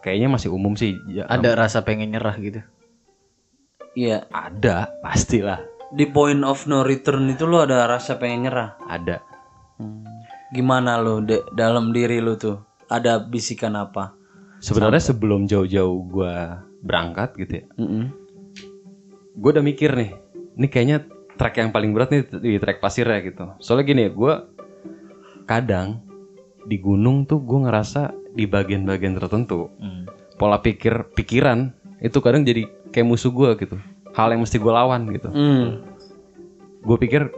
[0.00, 0.96] kayaknya masih umum sih.
[1.10, 2.60] Ya, Ada rasa pengen nyerah gitu.
[3.92, 4.24] Iya.
[4.32, 5.60] ada, pastilah.
[5.92, 8.80] Di point of no return itu lu ada rasa pengen nyerah.
[8.88, 9.20] Ada.
[9.76, 10.08] Hmm.
[10.56, 12.56] Gimana lu de- dalam diri lu tuh?
[12.88, 14.16] Ada bisikan apa?
[14.64, 17.64] Sebenarnya sebelum jauh-jauh gua berangkat gitu ya.
[17.78, 18.04] Mm-mm.
[19.32, 20.12] gue udah mikir nih,
[20.60, 21.08] ini kayaknya
[21.40, 23.48] trek yang paling berat nih di trek pasir ya gitu.
[23.64, 24.34] Soalnya gini, gue
[25.48, 26.04] kadang
[26.68, 30.08] di gunung tuh gue ngerasa di bagian-bagian tertentu Hmm.
[30.34, 33.76] pola pikir pikiran itu kadang jadi kayak musuh gue gitu.
[34.12, 35.28] Hal yang mesti gue lawan gitu.
[35.28, 35.86] Hmm.
[36.82, 37.30] Gue pikir,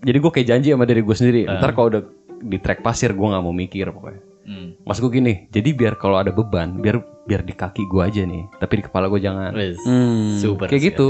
[0.00, 1.40] jadi gue kayak janji sama diri gue sendiri.
[1.48, 2.02] Ntar kalau udah
[2.36, 4.20] di trek pasir gue nggak mau mikir pokoknya.
[4.46, 4.68] Hmm.
[4.84, 8.46] Mas gue gini, jadi biar kalau ada beban, biar biar di kaki gue aja nih,
[8.58, 9.50] tapi di kepala gue jangan.
[9.56, 10.38] Hmm.
[10.38, 10.68] Super.
[10.68, 11.08] Kayak gitu.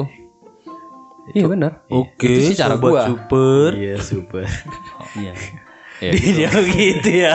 [1.35, 1.83] Iya benar.
[1.90, 3.02] Oke, Itu sih cara gua.
[3.11, 3.74] super.
[3.74, 4.46] Iya, super.
[5.18, 5.35] Iya.
[5.96, 7.35] Ya, Dia gitu ya.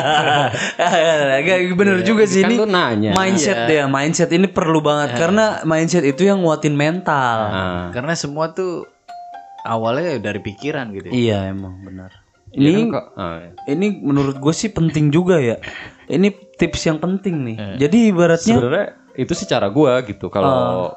[1.42, 2.62] Agak bener juga sih Kan ini.
[2.64, 3.12] nanya.
[3.12, 7.38] Mindset deh, mindset ini perlu banget karena mindset itu yang nguatin mental.
[7.50, 8.86] Nah, Karena semua tuh
[9.64, 11.10] awalnya dari pikiran gitu.
[11.10, 11.14] ya.
[11.14, 12.12] Iya emang benar.
[12.52, 13.06] ini Ini kok.
[13.16, 13.52] ah, ya.
[13.72, 15.56] ini menurut gue sih penting juga ya.
[16.06, 16.28] Ini
[16.60, 17.58] tips yang penting nih.
[17.80, 20.28] Jadi ibaratnya sebenarnya itu sih cara gua gitu.
[20.28, 20.92] Kalau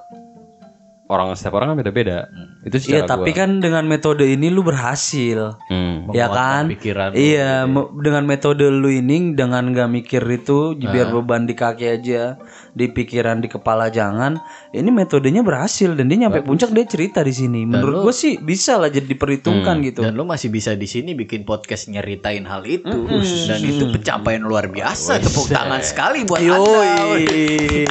[1.05, 2.33] orang setiap orang kan beda-beda.
[2.63, 3.39] Itu sih Iya tapi gua.
[3.39, 5.61] kan dengan metode ini lu berhasil.
[5.67, 6.09] Hmm.
[6.11, 6.65] ya kan?
[6.67, 11.53] pikiran lu Iya, me- dengan metode lu ini dengan gak mikir itu biar beban di
[11.53, 12.41] kaki aja,
[12.75, 14.35] di pikiran di kepala jangan.
[14.71, 17.63] Ini metodenya berhasil dan dia nyampe puncak dia cerita di sini.
[17.63, 20.03] Menurut gue sih bisa lah jadi diperhitungkan gitu.
[20.03, 23.07] Dan lo masih bisa di sini bikin podcast nyeritain hal itu
[23.47, 25.23] dan itu pencapaian luar biasa.
[25.23, 26.59] Tepuk tangan sekali buat Anda.
[26.59, 27.25] Yoi.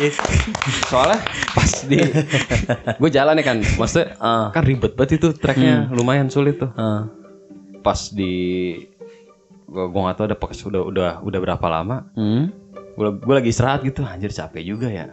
[0.92, 1.20] Soalnya
[1.56, 1.98] pas di
[3.02, 4.52] gue jalan ya kan, maksudnya Ah.
[4.52, 6.72] kan ribet banget itu treknya, lumayan sulit tuh.
[6.76, 7.08] Ah.
[7.80, 8.76] Pas di
[9.66, 12.06] gua gak tahu ada podcast udah udah udah berapa lama.
[12.14, 12.52] Hmm?
[12.94, 15.10] Gue gue lagi istirahat gitu, anjir capek juga ya.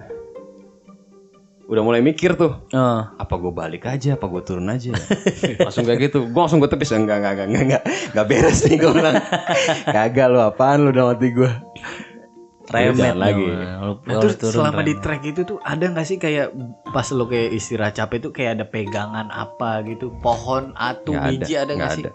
[1.64, 3.14] Udah mulai mikir tuh, Ah.
[3.14, 4.90] apa gue balik aja, apa gue turun aja.
[5.62, 8.76] langsung kayak gitu, gue langsung gue tepis enggak enggak enggak enggak enggak, enggak beres nih
[8.76, 9.14] gue bilang.
[9.86, 11.50] Kagak lu apaan lu dalam hati gue.
[12.66, 13.38] Remet lagi.
[13.40, 13.58] Lu-
[14.00, 15.02] Nah, lu terus turun selama di remet.
[15.02, 16.54] trek itu tuh ada nggak sih kayak
[16.86, 21.54] pas lo kayak istirahat capek tuh kayak ada pegangan apa gitu pohon atu ada, biji
[21.54, 22.04] ada nggak nggak sih?
[22.04, 22.12] ada.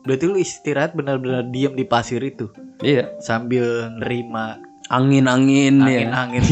[0.00, 5.84] Berarti lu istirahat benar-benar diam di pasir itu Iya, sambil nerima angin-angin ya.
[5.84, 6.42] angin-angin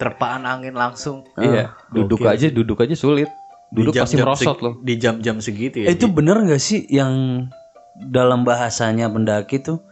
[0.00, 1.24] terpaan angin langsung.
[1.38, 1.76] iya.
[1.92, 3.28] Duduk aja, duduk aja sulit.
[3.74, 4.74] Duduk Di pasti merosot loh.
[4.80, 5.90] Di jam-jam segitu ya.
[5.90, 7.46] Eh, itu bener gak sih yang
[7.98, 9.82] dalam bahasanya pendaki tuh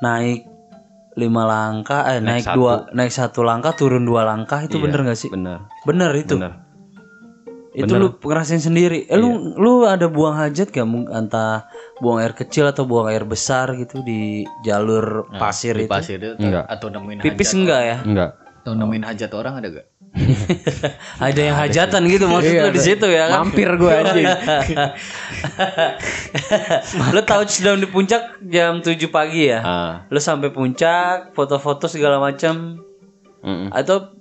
[0.00, 0.48] naik
[1.18, 2.56] lima langkah eh naik, satu.
[2.56, 6.38] dua naik satu langkah turun dua langkah itu Iya, bener gak sih Bener, bener itu
[6.38, 6.69] bener.
[7.70, 9.06] Itu lu ngerasain sendiri.
[9.06, 11.70] Eh, lu lu ada buang hajat gak Mung- entah
[12.02, 15.90] buang air kecil atau buang air besar gitu di jalur pasir di itu?
[15.90, 16.66] pasir itu Enggak.
[16.66, 17.98] atau nemuin pipis hajat enggak ya?
[18.02, 18.30] Enggak.
[18.60, 19.86] atau nemuin hajat orang ada gak?
[21.30, 23.46] ada yang hajatan gitu maksud lu di situ ya kan?
[23.46, 24.26] Mampir gue anjing.
[27.14, 29.60] lu touchdown di puncak jam 7 pagi ya?
[29.62, 32.82] Ah, lu sampai puncak foto-foto segala macam.
[33.40, 33.72] Mm-mm.
[33.72, 34.12] atau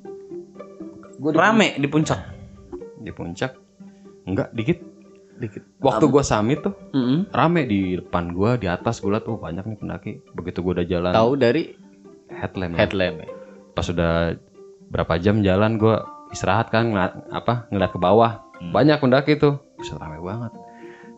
[1.36, 2.39] rame di puncak
[3.10, 3.52] di puncak.
[4.24, 4.78] Enggak, dikit.
[5.36, 5.64] Dikit.
[5.80, 7.32] Waktu gua summit tuh Mm-mm.
[7.32, 10.12] rame di depan gua, di atas gua liat tuh banyak nih pendaki.
[10.32, 11.64] Begitu gua udah jalan Tahu dari
[12.30, 12.76] headlamp.
[12.76, 13.30] headlamp ya.
[13.72, 14.36] Pas udah
[14.86, 15.96] berapa jam jalan gue
[16.30, 20.50] istirahat kan ngeliat, apa ngeliat ke bawah banyak pendaki tuh bisa rame banget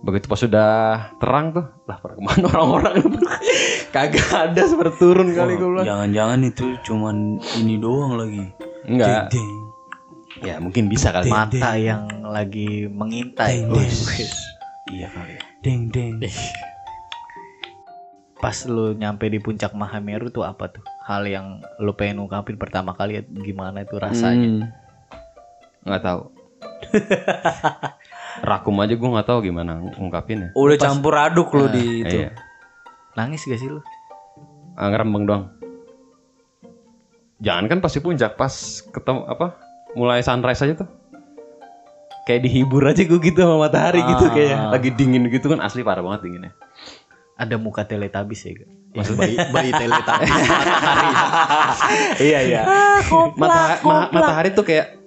[0.01, 0.71] begitu pas sudah
[1.17, 2.95] terang tuh lah pada ke mana orang-orang
[3.95, 7.15] kagak ada seperti turun kali gue bilang Jangan-jangan itu cuman
[7.57, 8.43] ini doang lagi.
[8.83, 9.31] enggak.
[10.41, 13.61] Ya mungkin bisa kali Mata yang lagi mengintai.
[14.89, 16.17] iya kali Deng deng.
[18.35, 20.81] Pas lu nyampe di puncak Mahameru tuh apa tuh?
[21.05, 24.49] Hal yang lu pengen ungkapin pertama kali gimana itu rasanya?
[24.49, 24.65] Hmm.
[25.81, 26.21] nggak tahu
[28.49, 32.21] rakum aja gue nggak tahu gimana ungkapin ya Udah campur aduk lo di itu.
[32.21, 32.37] iya
[33.11, 33.81] Nangis gak sih lu?
[34.73, 35.43] Ah, ngerembeng doang
[37.37, 38.53] jangan kan pasti puncak pas
[38.87, 39.57] ketemu apa
[39.93, 40.89] mulai sunrise aja tuh.
[42.29, 45.59] Kayak dihibur aja gue gitu sama matahari gitu kayak lagi dingin gitu kan.
[45.59, 46.53] Asli parah banget dinginnya.
[47.35, 48.53] Ada muka teletabis ya?
[48.53, 48.69] Gak?
[48.91, 50.29] Maksud bayi, bayi teletabis
[52.27, 52.61] iya iya.
[53.39, 54.99] Mata- ma- matahari tuh kayak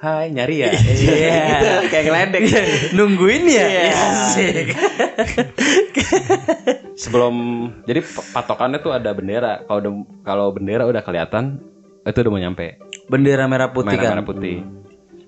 [0.00, 0.70] hai nyari ya?
[0.72, 1.36] Iya.
[1.60, 2.42] gitu, kayak ngeledek.
[2.96, 3.64] Nungguin ya?
[3.68, 3.82] Iya.
[3.92, 4.66] Asik.
[6.94, 7.34] sebelum
[7.84, 8.00] jadi
[8.32, 9.66] patokannya tuh ada bendera.
[9.68, 9.92] Kalau udah
[10.24, 11.60] kalau bendera udah kelihatan
[12.04, 14.12] itu udah mau nyampe Bendera merah putih merah, kan?
[14.16, 14.56] merah putih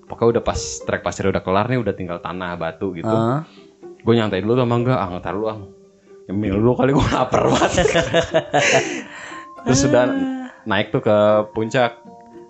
[0.03, 3.43] pokoknya udah pas trek pasir udah kelar nih udah tinggal tanah batu gitu Ah.
[3.97, 5.59] gue nyantai dulu sama enggak ah ntar dulu ah
[6.25, 7.71] nyemil dulu kali gue lapar banget
[9.67, 10.03] terus udah
[10.63, 11.15] naik tuh ke
[11.51, 11.99] puncak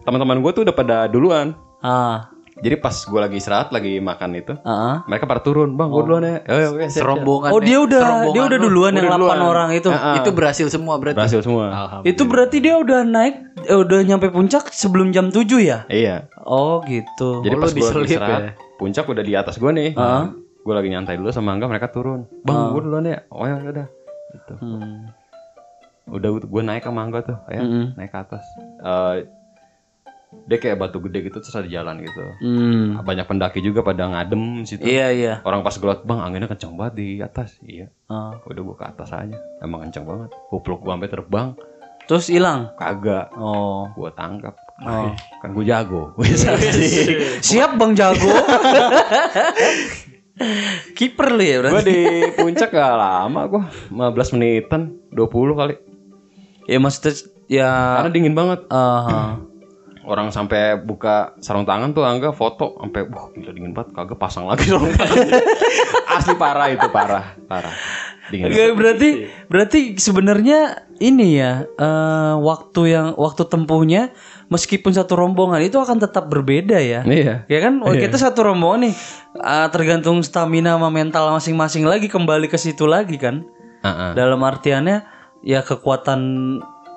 [0.04, 2.30] teman-teman gue tuh udah pada duluan Ah.
[2.58, 5.06] Jadi pas gue lagi istirahat lagi makan itu Ah.
[5.06, 7.06] mereka pada turun bang gue duluan ya oh, ya, siap.
[7.06, 8.66] Serombongan Oh dia udah serombongan dia udah lu.
[8.66, 9.40] duluan yang Udah 8 duluan.
[9.44, 9.90] orang itu.
[9.90, 10.16] Ah, ah.
[10.16, 11.66] Itu berhasil semua berarti berhasil semua
[12.04, 15.86] Itu berarti dia udah naik eh, udah nyampe puncak sebelum jam 7 ya?
[15.88, 17.42] iya Oh gitu.
[17.42, 18.52] jadi Oh, pas lu gue lagi diselip istirahat ya?
[18.76, 20.34] puncak udah di atas gue nih Ah.
[20.60, 23.88] gue lagi nyantai dulu sama Angga mereka turun bang gue duluan ya oh ya udah
[24.30, 25.08] gitu Hmm.
[26.08, 27.86] udah gue naik sama Angga tuh ya Mm-mm.
[27.94, 28.44] naik ke atas
[28.80, 29.16] Eh,
[30.44, 33.00] dia kayak batu gede gitu terus ada jalan gitu Hmm.
[33.00, 35.34] banyak pendaki juga pada ngadem situ Iya iya.
[35.42, 38.36] orang pas gue liat bang anginnya kenceng banget di atas iya Ah.
[38.42, 41.50] udah gue ke atas aja emang kenceng banget kupluk gue sampai terbang
[42.06, 42.72] Terus hilang.
[42.74, 43.88] kagak Oh.
[43.90, 45.12] gue tangkap Oh.
[45.42, 46.12] kan gue jago
[47.42, 48.30] Siap Bang Jago.
[50.94, 51.90] Kiper lu ya gue berarti.
[51.90, 52.00] di
[52.32, 55.76] puncak gak lama gue 15 menitan 20 kali
[56.66, 57.14] Ya maksudnya
[57.48, 59.40] ya karena dingin banget ah,
[60.08, 62.80] orang sampai buka sarung tangan tuh angga foto.
[62.80, 65.28] Sampai wah gila dingin banget kagak pasang lagi sarung tangan.
[66.08, 67.76] Asli parah itu parah parah.
[68.32, 69.10] Dingin Oke, berarti
[69.48, 74.12] berarti sebenarnya ini ya eh, waktu yang waktu tempuhnya
[74.48, 77.04] meskipun satu rombongan itu akan tetap berbeda ya.
[77.04, 77.44] iya.
[77.52, 78.96] Ya kan, oh, kita satu rombongan nih
[79.44, 83.44] ah, tergantung stamina sama mental masing-masing lagi kembali ke situ lagi kan.
[83.84, 84.12] Heeh.
[84.16, 85.04] Dalam artiannya
[85.46, 86.20] ya kekuatan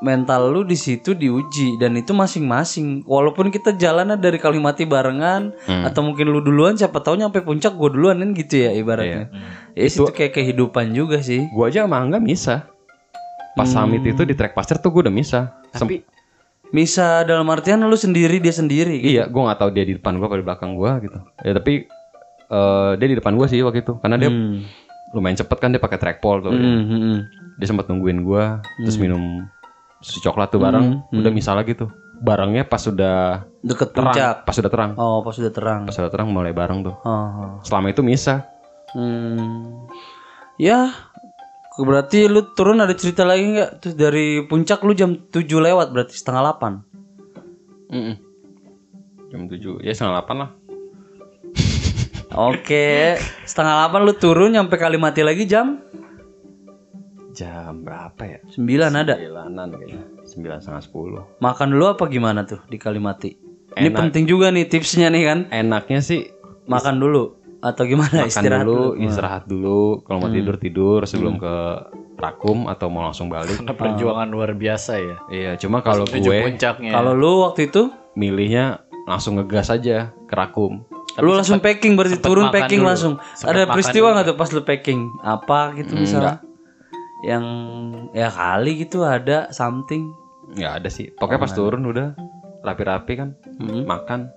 [0.00, 3.04] mental lu di situ diuji dan itu masing-masing.
[3.04, 5.52] Walaupun kita jalannya dari Kalimati barengan
[5.84, 9.28] atau mungkin lu duluan siapa tahu nyampe puncak gue duluan kan gitu ya ibaratnya.
[9.72, 11.44] Ya itu kayak kehidupan juga sih.
[11.50, 12.64] gua aja sama angga misa
[13.50, 16.00] pas summit itu di trek pasir tuh gue udah misa Tapi
[16.70, 19.10] Misa dalam artian lu sendiri dia sendiri gitu.
[19.10, 21.72] iya gua nggak tahu dia di depan gua apa di belakang gua gitu ya tapi
[22.46, 24.62] eh, dia di depan gua sih waktu itu karena dia Hmm.
[25.10, 27.18] lumayan cepet kan dia pakai trackpole tuh Hmm, hmm, hmm.
[27.58, 29.50] dia sempat nungguin gua terus minum
[30.00, 34.34] susu coklat tuh bareng udah misal lagi tuh barengnya pas sudah Deket terang puncak.
[34.42, 35.84] pas sudah terang Oh, pas sudah terang.
[35.84, 37.52] pas sudah terang mulai bareng tuh Oh, oh.
[37.62, 38.44] selama itu misa
[38.90, 39.86] Hmm.
[40.56, 40.90] Ya,
[41.78, 43.78] berarti lu turun ada cerita lagi nggak?
[43.78, 46.82] Terus dari puncak lu jam 7 lewat berarti setengah 8.
[47.88, 48.14] Mm-mm.
[49.28, 50.50] jam 7 ya setengah 8 lah
[52.32, 55.82] Oke, setengah 8 lu turun nyampe Kalimati lagi jam
[57.30, 59.14] jam berapa ya 9 ada.
[59.16, 63.30] sembilanan kayaknya sembilan setengah sepuluh Makan dulu apa gimana tuh di Kalimati?
[63.70, 65.38] Ini penting juga nih tipsnya nih kan.
[65.50, 66.26] enaknya sih
[66.66, 68.88] Makan dulu atau gimana makan istirahat dulu, dulu.
[68.96, 69.04] Hmm.
[69.04, 71.54] istirahat dulu kalau mau tidur tidur sebelum ke
[72.20, 75.16] Rakum atau mau langsung balik karena perjuangan luar biasa ya.
[75.32, 76.40] iya cuma kalau gue.
[76.92, 80.84] Kalau lu waktu itu milihnya langsung ngegas aja ke Rakum
[81.18, 82.90] lu langsung packing berarti turun packing dulu.
[82.94, 83.12] langsung.
[83.34, 85.00] Sempet Ada peristiwa nggak tuh pas lu packing?
[85.26, 86.38] Apa gitu misalnya?
[86.38, 86.49] enggak.
[87.20, 87.44] Yang
[88.12, 90.08] ya kali gitu ada something.
[90.50, 92.10] nggak ada sih pokoknya pas turun udah
[92.60, 93.86] rapi-rapi kan Hmm.
[93.86, 94.34] makan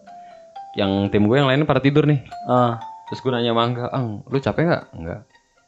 [0.74, 4.22] yang tim gue yang lainnya pada tidur nih Ah, terus gue nanya sama Angga Ang
[4.24, 5.22] lu capek nggak nggak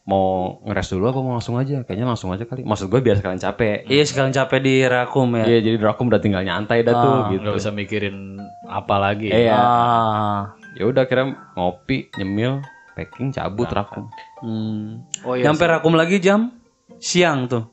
[0.06, 3.42] mau ngeres dulu apa mau langsung aja kayaknya langsung aja kali maksud gue biar sekalian
[3.42, 5.46] capek iya sekalian capek di rakum ya.
[5.48, 7.42] Iya jadi Rakum udah tinggal nyantai dah tuh gitu.
[7.42, 8.38] nggak usah mikirin
[8.68, 9.34] apa lagi.
[9.34, 9.58] Iya.
[9.58, 10.40] Ah.
[10.76, 11.26] Ya udah kira
[11.56, 12.62] ngopi, nyemil,
[12.94, 14.06] packing, cabut Rakum.
[14.40, 15.02] Hmm.
[15.22, 15.50] Oh iya.
[15.50, 16.54] Nyampe rakum lagi jam
[16.98, 17.66] siang tuh.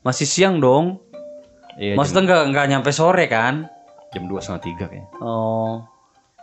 [0.00, 1.00] Masih siang dong.
[1.76, 1.94] Iya.
[1.94, 3.68] Maksudnya nggak nggak nyampe sore kan?
[4.10, 5.86] jam dua setengah tiga kayaknya Oh.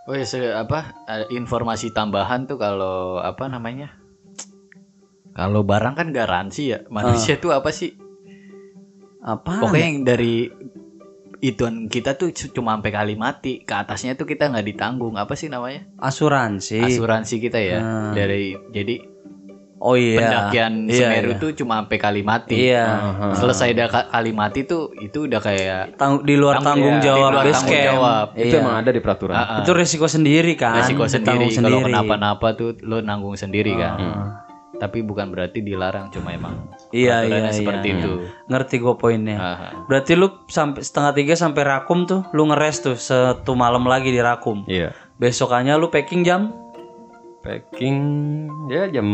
[0.07, 3.91] Oh ya, se- apa ada informasi tambahan tuh kalau apa namanya?
[5.35, 6.79] Kalau barang kan garansi ya.
[6.87, 7.91] Manusia tuh apa sih?
[9.19, 9.59] Apa?
[9.59, 10.47] Pokoknya yang dari
[11.37, 13.59] ituan kita tuh cu- cuma sampai kali mati.
[13.61, 15.19] Ke atasnya tuh kita nggak ditanggung.
[15.19, 15.83] Apa sih namanya?
[15.99, 16.79] asuransi.
[16.79, 17.79] Asuransi kita ya.
[17.83, 18.15] Hmm.
[18.15, 18.95] Dari jadi
[19.79, 20.17] oh iya.
[20.17, 21.37] pendakian Iya, Semeru iya.
[21.37, 22.53] tuh cuma sampai kali mati.
[22.67, 22.85] Iya.
[23.33, 27.29] Selesai dah ka- kali mati tuh itu udah kayak Tang- di luar tanggung Tanggung- jawab
[27.29, 27.87] di luar tanggung camp.
[27.87, 28.25] jawab.
[28.35, 28.59] itu Iya.
[28.59, 29.59] emang ada di peraturan ah.
[29.59, 30.73] Itu resiko sendiri kan.
[30.77, 31.47] resiko sendiri.
[31.51, 33.95] Kalau kenapa-napa tuh lo nanggung sendiri kan.
[33.95, 34.27] Ah.
[34.77, 37.97] Tapi bukan berarti dilarang, cuma emang Iya, peraturannya iya, seperti iya.
[37.97, 38.11] itu.
[38.45, 39.35] Ngerti gue poinnya.
[39.35, 39.57] Ah.
[39.85, 44.19] Berarti lu sampai setengah tiga sampai rakum tuh, lu ngeres tuh satu malam lagi di
[44.19, 44.61] rakum.
[44.65, 46.53] iya Besokannya lu packing jam
[47.47, 47.97] packing
[48.67, 49.07] ya jam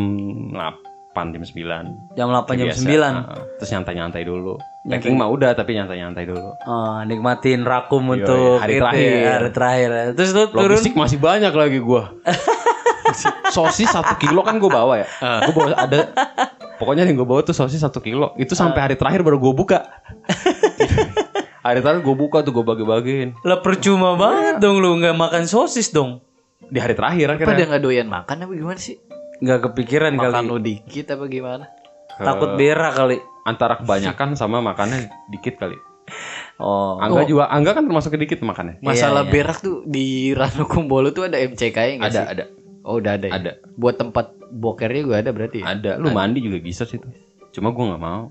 [0.49, 2.81] 8 jam 9 jam 8 jam Biasa.
[2.81, 2.89] 9.
[2.89, 3.43] Ah, ah.
[3.61, 4.57] terus nyantai-nyantai dulu.
[4.89, 6.49] Packing mah udah tapi nyantai-nyantai dulu.
[6.65, 9.29] Oh, nikmatin rakum Yoi, untuk hari itu ya, terakhir.
[9.29, 9.89] hari terakhir.
[10.17, 10.73] Terus lu turun?
[10.73, 12.09] logistik masih banyak lagi gua.
[13.53, 15.07] Sosis satu kilo kan gue bawa ya?
[15.45, 16.09] Gue bawa ada.
[16.81, 18.33] Pokoknya yang gue bawa tuh sosis satu kilo.
[18.41, 19.85] Itu sampai hari terakhir baru gue buka.
[21.63, 23.39] Hari terakhir gue buka tuh gue bagi-bagiin.
[23.47, 26.19] Lah percuma banget dong lu nggak makan sosis dong.
[26.67, 28.97] Di hari terakhir Apa dia akhirnya nggak doyan makan apa gimana sih?
[29.39, 30.47] Nggak kepikiran Makan kali.
[30.47, 31.65] lo dikit apa gimana?
[32.13, 33.17] Takut berak kali.
[33.43, 35.75] antara kebanyakan sama makannya dikit kali
[36.55, 36.95] Oh.
[36.95, 41.35] Angga juga Angga kan termasuk dikit makannya Masalah berak tuh di Ranu Kumbolo tuh ada
[41.35, 42.27] MCK nggak ada sih?
[42.29, 42.43] ada
[42.83, 43.25] Oh udah ada.
[43.25, 43.33] ya?
[43.33, 43.51] Ada.
[43.73, 45.59] Buat tempat bokernya juga ada berarti.
[45.59, 45.71] Ya?
[45.71, 47.09] ada lu mandi juga bisa sih tuh
[47.49, 48.29] cuma gue nggak mau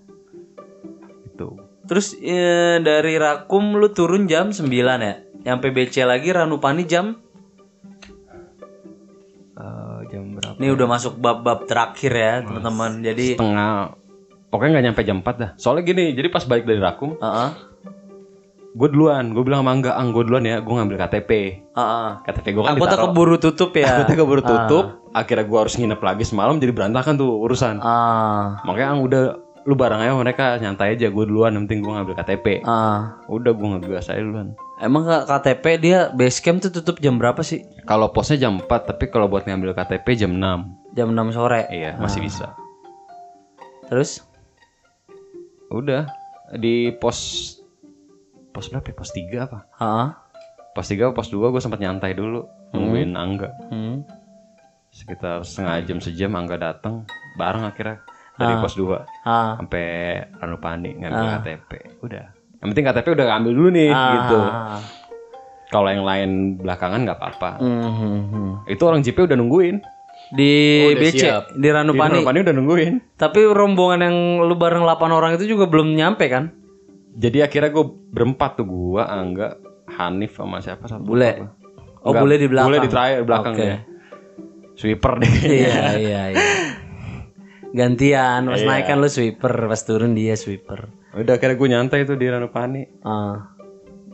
[1.27, 1.49] itu
[1.83, 5.15] Terus eh, dari Rakum lu turun jam 9 ya?
[5.43, 7.19] Nyampe BC lagi Ranupani jam
[10.57, 13.01] Ini udah masuk bab-bab terakhir ya, teman-teman.
[13.01, 13.97] Jadi setengah
[14.49, 17.51] pokoknya nggak nyampe jam 4 dah soalnya gini jadi pas balik dari Rakum Heeh.
[18.73, 21.31] gue duluan gue bilang sama Angga ang gue duluan ya gue ngambil KTP
[21.73, 22.09] Heeh.
[22.23, 24.05] KTP gue kan Aku tak ditaruh keburu tutup ya.
[24.05, 28.61] Aku keburu tutup akhirnya gue harus nginep lagi semalam jadi berantakan tuh urusan Ah.
[28.65, 29.23] makanya ang udah
[29.63, 33.25] lu bareng aja mereka nyantai aja gue duluan yang penting gue ngambil KTP Ah.
[33.29, 37.63] udah gue ngegas aja duluan Emang KTP dia base camp tuh tutup jam berapa sih?
[37.83, 41.71] kalau posnya jam 4 tapi kalau buat ngambil KTP jam 6 Jam 6 sore.
[41.71, 42.51] iya masih bisa
[43.85, 44.27] Terus?
[45.69, 46.05] udah
[46.53, 47.19] di pos
[48.51, 48.95] pos berapa ya?
[48.95, 50.09] pos 3 apa Heeh.
[50.73, 54.03] pos 3 pos 2 gue sempat nyantai dulu nungguin Angga Hmm.
[54.89, 58.03] sekitar setengah jam sejam Angga datang bareng akhirnya
[58.35, 59.57] dari pos 2 Ah.
[59.57, 59.85] sampai
[60.35, 61.71] Ranupani ngambil KTP
[62.03, 62.27] udah
[62.63, 64.79] yang penting KTP udah ambil dulu nih gitu Ah.
[65.67, 68.51] kalau yang lain belakangan nggak apa-apa Hmm, hmm, hmm.
[68.67, 69.83] itu orang JP udah nungguin
[70.31, 71.45] Di Oh, udah BC, siap.
[71.51, 72.17] di Di Ranupani.
[72.17, 76.55] Ranupani udah nungguin Tapi rombongan yang lu bareng 8 orang itu juga belum nyampe kan?
[77.13, 79.61] jadi akhirnya gue berempat tuh gua Angga
[79.91, 81.29] Hanif sama siapa satu Bule.
[81.35, 81.53] apa.
[82.01, 82.67] Oh, Enggak, bule di belakang.
[82.67, 83.67] bule di terakhir belakang Oke.
[83.67, 83.77] ya
[84.73, 86.41] sweeper deh iya, iya, iya.
[87.73, 90.89] Gantian, pas naik kan lu sweeper, pas turun dia sweeper.
[91.15, 93.53] Udah akhirnya gue nyantai tuh di Ranupani Ah.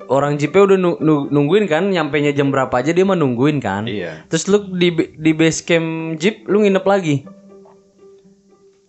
[0.07, 3.59] Orang JP udah nu- nu- nungguin kan, nyampe nya jam berapa aja dia mah nungguin
[3.59, 3.85] kan.
[3.85, 5.85] iya Terus lu di di base camp
[6.17, 7.29] Jeep lu nginep lagi.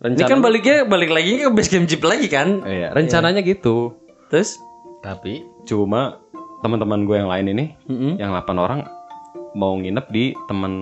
[0.16, 2.64] rencana kan baliknya balik lagi ke base camp Jeep lagi kan.
[2.64, 3.92] iya rencananya gitu
[4.26, 4.56] Terus
[5.00, 6.24] Tapi cuma
[6.60, 8.16] teman-teman gue yang lain ini Mm-mm.
[8.16, 8.80] yang 8 orang
[9.52, 10.72] mau nginep di teman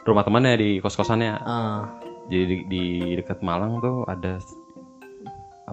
[0.00, 1.94] rumah temannya di kos-kosannya ah,
[2.26, 4.38] jadi di, di dekat Malang tuh ada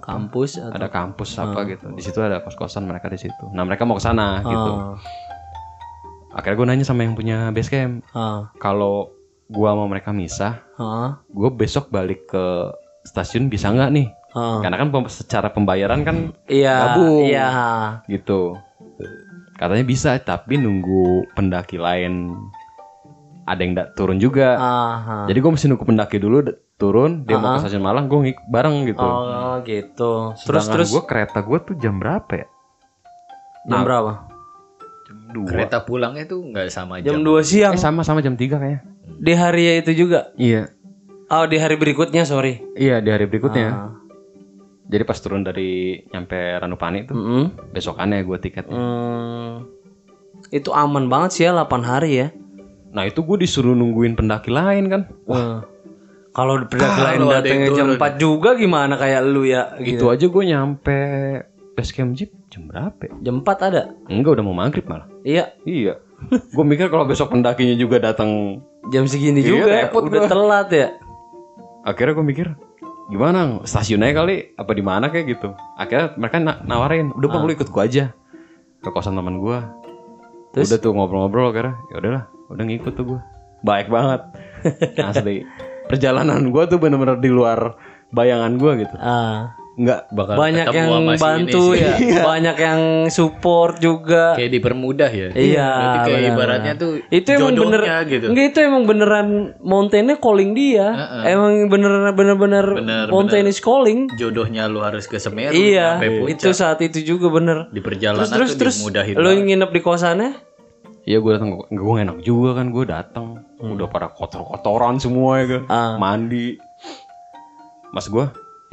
[0.00, 1.86] kampus atau ada kampus apa gitu.
[1.92, 3.44] Di situ ada kos-kosan mereka di situ.
[3.50, 4.72] Nah mereka mau ke sana gitu.
[4.72, 4.94] Ah,
[6.34, 8.02] akhirnya gue nanya sama yang punya base camp.
[8.10, 9.14] Ah, kalau
[9.44, 12.44] gua mau mereka misah ah, gue besok balik ke
[13.04, 14.08] stasiun bisa nggak nih?
[14.34, 14.58] Ah.
[14.58, 17.22] karena kan pem- secara pembayaran kan Iya, Gabung.
[17.22, 17.48] iya.
[18.10, 18.58] gitu.
[19.54, 22.34] Katanya bisa tapi nunggu pendaki lain
[23.44, 25.24] ada yang nggak turun juga Ah, ah.
[25.24, 28.38] jadi gue mesti nunggu pendaki dulu d- turun dia mau ke stasiun Malang gue ngik
[28.46, 30.12] bareng gitu Oh, gitu.
[30.40, 32.46] Terus terus gue kereta gue tuh jam berapa ya
[33.64, 34.12] jam berapa?
[35.04, 37.22] jam dua kereta pulangnya tuh nggak sama Jam jam.
[37.22, 37.72] 2 siang.
[37.72, 38.80] eh sama sama jam 3 kayaknya
[39.14, 40.32] Di hari itu juga.
[40.34, 40.72] iya
[41.26, 42.60] Oh, di hari berikutnya, sorry.
[42.74, 43.90] iya di hari berikutnya Ah.
[44.84, 47.44] jadi pas turun dari nyampe Ranupani tuh Mm-mm.
[47.70, 49.52] besokannya gue tiketnya Hmm.
[50.46, 52.28] Itu aman banget sih ya 8 hari ya.
[52.94, 55.66] Nah itu gue disuruh nungguin pendaki lain kan Wah.
[56.30, 58.00] Kalau pendaki lain datangnya jam turun.
[58.00, 60.04] 4 juga gimana kayak lu ya itu gitu.
[60.08, 60.98] aja gue nyampe
[61.72, 63.12] base camp jeep jam berapa ya?
[63.20, 63.82] Jam 4 ada.
[64.06, 69.04] enggak udah mau maghrib malah Iya, iya gue mikir kalau besok pendakinya juga datang jam
[69.04, 70.30] segini Iya, juga repot udah gua.
[70.30, 70.88] telat ya.
[71.82, 72.46] akhirnya gue mikir
[73.06, 77.42] gimana stasiun aja kali apa di mana kayak gitu akhirnya mereka na- nawarin udah bang
[77.42, 78.04] lu ikut gue aja
[78.80, 79.58] ke kosan teman gue
[80.54, 83.20] Udah tuh ngobrol-ngobrol karena ya udahlah, udah ngikut tuh gue.
[83.66, 84.20] Baik banget.
[85.00, 85.42] Asli.
[85.90, 87.74] Perjalanan gue tuh bener-bener di luar
[88.14, 88.96] bayangan gue gitu.
[89.02, 89.56] Ah.
[89.74, 91.98] Enggak Bakal banyak yang bantu ya.
[92.22, 94.38] Banyak yang support juga.
[94.38, 95.28] Kayak dipermudah ya.
[95.34, 98.26] Iya, Berarti kayak benar, ibaratnya tuh itu emang bener gitu.
[98.30, 100.86] enggak itu emang beneran Mountainnya calling dia.
[101.26, 104.06] Emang bener bener bener Bener, Mountain is calling.
[104.14, 107.66] Jodohnya lu harus ke Semeru iya itu saat itu juga bener.
[107.68, 109.14] Di perjalanan terus tuh terus dimudahin.
[109.14, 109.42] lu banget.
[109.44, 110.30] nginep di kosannya?
[111.02, 113.26] Iya gue datang gue enak juga kan gue datang.
[113.58, 115.92] Udah pada kotor-kotoran semua ya kan Ah.
[115.98, 116.56] mandi.
[117.90, 118.24] Mas gue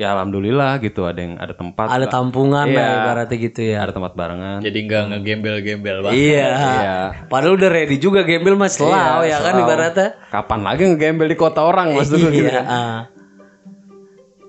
[0.01, 2.73] ya alhamdulillah gitu ada yang ada tempat ada tampungan Iya.
[2.75, 6.17] lah ibaratnya gitu ya ada tempat barengan Jadi nggak ngegembel-gembel banget.
[6.17, 6.97] iya Iya.
[7.27, 9.61] padahal udah ready juga gembel mas selau ya kan selalu.
[9.63, 12.65] ibaratnya kapan lagi ngegembel di kota orang mas dulu gitu iya kan.
[12.67, 12.99] ah.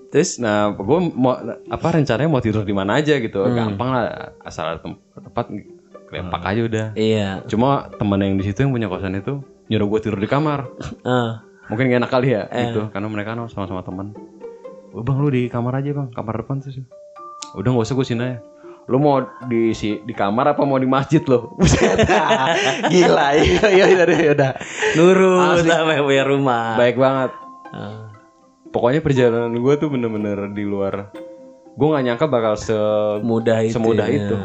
[0.08, 1.36] terus nah gue mau
[1.66, 3.52] apa rencananya mau tidur di mana aja gitu Hmm.
[3.54, 4.04] gampang lah
[4.40, 5.44] asal ada tem- tempat
[6.06, 10.00] kelempak aja udah iya cuma teman yang di situ yang punya kosan itu nyuruh gue
[10.02, 10.68] tidur di kamar
[11.02, 11.40] ah.
[11.64, 12.68] mungkin gak enak kali ya Eh.
[12.68, 14.12] gitu karena mereka kan sama-sama teman
[14.92, 16.08] oh, bang lu di kamar aja bang.
[16.12, 16.72] Kamar depan tuh
[17.52, 18.38] udah nggak usah gue sini aja.
[18.90, 22.02] Lu mau di si di kamar apa mau di masjid lo Buset.
[22.92, 24.52] gila iya iya iya iya, udah
[24.98, 26.74] nurut sama yang punya rumah.
[26.74, 27.30] Baik banget.
[27.72, 28.12] Ah.
[28.68, 31.12] pokoknya perjalanan gue tuh bener-bener di luar.
[31.72, 32.76] Gue nggak nyangka bakal se
[33.24, 34.16] mudah itu Semudah ya.
[34.16, 34.36] itu.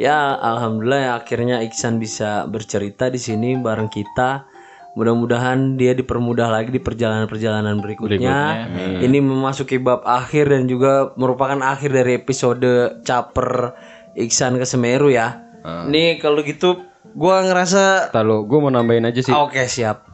[0.00, 4.49] ya alhamdulillah ya, akhirnya Iksan bisa bercerita di sini bareng kita
[4.98, 8.66] mudah-mudahan dia dipermudah lagi di perjalanan-perjalanan berikutnya,
[8.98, 13.74] ini memasuki bab akhir dan juga merupakan akhir dari episode caper
[14.18, 15.50] Iksan ke Semeru ya
[15.86, 16.82] ini kalau gitu
[17.12, 19.34] gua ngerasa Lalu gue mau nambahin aja sih.
[19.34, 20.08] Oke siap.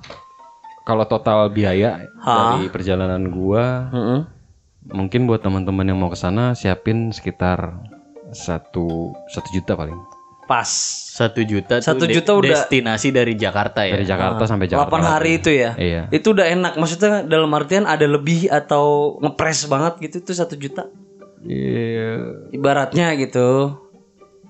[0.86, 4.20] Kalau total biaya dari perjalanan gue Mm-mm.
[4.94, 7.74] mungkin buat teman-teman yang mau ke sana siapin sekitar
[8.30, 9.98] satu satu juta paling
[10.46, 10.66] pas
[11.06, 13.94] Satu juta Satu tuh de- juta udah- destinasi dari Jakarta ya.
[13.94, 14.92] dari Jakarta sampai Jakarta.
[14.92, 15.72] 8 hari itu ya?
[15.74, 16.02] Iya.
[16.10, 16.72] Itu udah enak.
[16.74, 20.86] Maksudnya dalam artian ada lebih atau ngepres banget gitu tuh satu juta?
[21.40, 22.12] Iya,
[22.50, 23.80] ibaratnya gitu.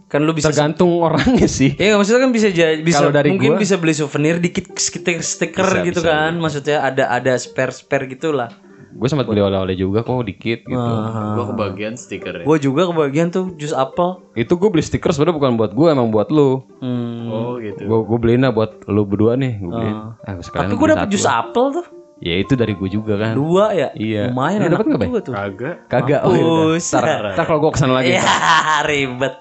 [0.07, 1.75] Kan lu bisa tergantung orangnya sih.
[1.75, 4.71] Ya nggak, maksudnya kan bisa jadi bisa Kalau dari mungkin gua- bisa beli souvenir dikit
[4.73, 6.33] stiker stiker Bisa, gitu bisa, kan.
[6.37, 8.51] maksudnya ada ada spare spare gitulah
[8.97, 10.93] gue sempat beli oleh-oleh juga kok dikit gitu
[11.37, 12.45] Gua kebagian stiker ya.
[12.45, 16.09] gue juga kebagian tuh jus apel itu gue beli stiker sebenarnya bukan buat gue emang
[16.09, 17.29] buat lu hmm.
[17.29, 17.83] Oh gitu.
[17.83, 21.09] gue gue beliin lah buat lu berdua nih gue beliin ah, sekalian tapi gue dapet
[21.11, 21.87] jus apel tuh
[22.17, 24.33] ya itu dari gue juga kan dua ya Iya.
[24.33, 25.07] lumayan Lu enak dapet nggak, Bay?
[25.07, 25.75] juga tuh Kagak.
[25.87, 26.49] kagak oh, yaudah.
[26.73, 26.87] Mampus.
[26.89, 28.25] ntar, ntar kalau gue ke sana lagi ya
[28.89, 29.35] ribet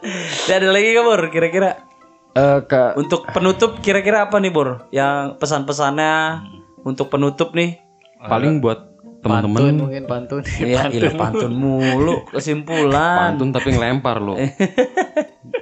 [0.44, 1.70] Dan ada lagi Bor kira-kira
[2.36, 4.92] Eh, ke Untuk penutup kira-kira apa nih Bor?
[4.92, 6.44] Yang pesan-pesannya
[6.84, 7.80] untuk penutup nih?
[8.22, 8.95] paling buat
[9.26, 10.42] Pantun teman-teman mungkin pantun.
[10.62, 13.34] Iya, ilah pantun mulu kesimpulan.
[13.34, 14.38] pantun tapi ngelempar lo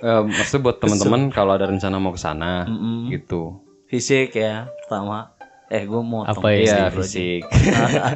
[0.03, 2.68] Eh, maksudnya buat teman-teman kalau ada rencana mau ke sana
[3.07, 5.32] gitu Fisik ya pertama.
[5.72, 6.59] Eh, gue mau Apa ya?
[6.59, 7.47] Iya fisik.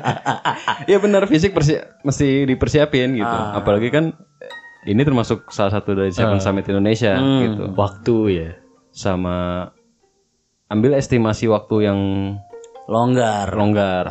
[0.89, 3.38] Iya benar fisik persi mesti dipersiapin gitu.
[3.56, 4.12] Apalagi kan
[4.84, 7.72] ini termasuk salah satu dari Seven Summit Indonesia gitu.
[7.72, 8.52] Waktu ya.
[8.91, 9.70] Sama
[10.68, 12.00] ambil estimasi waktu yang
[12.88, 13.52] longgar.
[13.52, 14.06] longgar.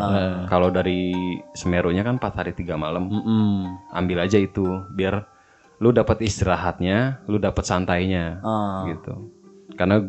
[0.46, 1.10] Kalau dari
[1.52, 3.08] Semerunya kan 4 hari 3 malam.
[3.08, 3.52] Mm-mm.
[3.90, 5.24] Ambil aja itu biar
[5.76, 8.84] lu dapat istirahatnya, lu dapat santainya Ah.
[8.86, 9.32] gitu.
[9.74, 10.00] Karena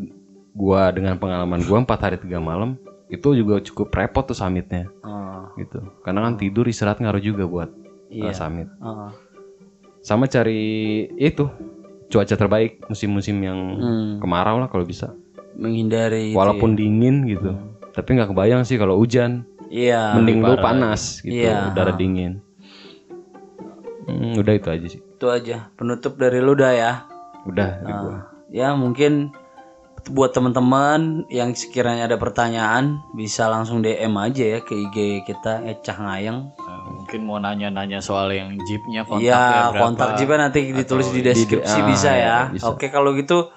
[0.51, 2.75] gua dengan pengalaman gua 4 hari 3 malam
[3.07, 5.47] itu juga cukup repot tuh summitnya Ah.
[5.55, 7.69] gitu karena kan tidur istirahat ngaruh juga buat
[8.09, 8.31] Iya.
[8.31, 9.15] uh, summit Ah.
[10.01, 10.59] sama cari
[11.15, 11.47] itu
[12.09, 14.11] cuaca terbaik musim-musim yang Hmm.
[14.19, 15.15] kemarau lah kalau bisa
[15.55, 17.55] Menghindari itu walaupun dingin gitu
[17.97, 20.13] tapi nggak kebayang sih kalau hujan ya.
[20.13, 20.15] Iya.
[20.15, 21.73] mending lu panas gitu Iya.
[21.73, 22.45] udara dingin
[24.07, 26.91] Hmm, udah itu aja sih Itu aja penutup dari lu dah ya.
[27.43, 28.17] udah dari gua.
[28.47, 29.35] Ya mungkin
[30.07, 35.97] buat teman-teman yang sekiranya ada pertanyaan bisa langsung DM aja ya ke IG kita Ecah
[35.97, 36.39] Ngayeng.
[36.55, 39.83] Nah, mungkin mau nanya-nanya soal yang jeepnya kontaknya Iya, berapa.
[39.83, 42.37] kontak juga nanti ditulis di deskripsi ah, bisa iya, ya.
[42.47, 42.71] bisa.
[42.71, 43.51] Oke, kalau gitu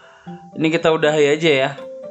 [0.56, 1.70] ini kita udahi aja ya.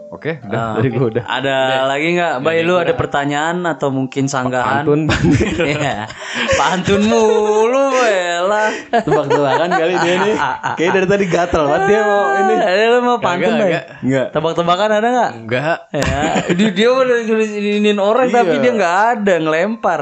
[0.10, 1.56] Oke udah Ah, dari gua udah Ada
[1.86, 2.34] lagi nggak?
[2.40, 4.82] Bay lu ada pertanyaan atau mungkin sanggahan?
[4.82, 5.06] pantun
[5.70, 6.10] Iya.
[6.52, 8.74] Pantun mulu, Bella.
[8.92, 10.36] tebak-tebakan kali dia nih
[10.76, 13.70] kayak dari tadi gatel banget dia mau ini Ada lu mau pantun, Bay?
[13.70, 13.86] enggak.
[14.02, 15.32] enggak Tebak-tebakan ada nggak?
[15.38, 15.78] Enggak.
[15.92, 20.02] Ya, dia, dia udah nginin orang tapi dia nggak ada ngelempar.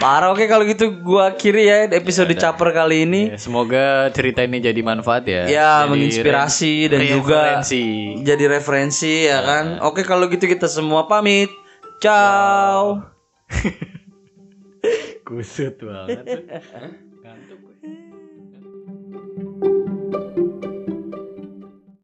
[0.00, 3.22] Parah oke kalau gitu gua akhiri ya episode caper kali ini.
[3.28, 5.44] Ya, semoga cerita ini jadi manfaat ya.
[5.44, 7.84] Ya, Jadi menginspirasi re- dan juga referensi.
[8.24, 9.64] jadi referensi ya kan.
[9.84, 11.52] Oke kalau gitu kita semua pamit.
[12.00, 13.04] Ciao.
[15.28, 16.24] Kusut banget.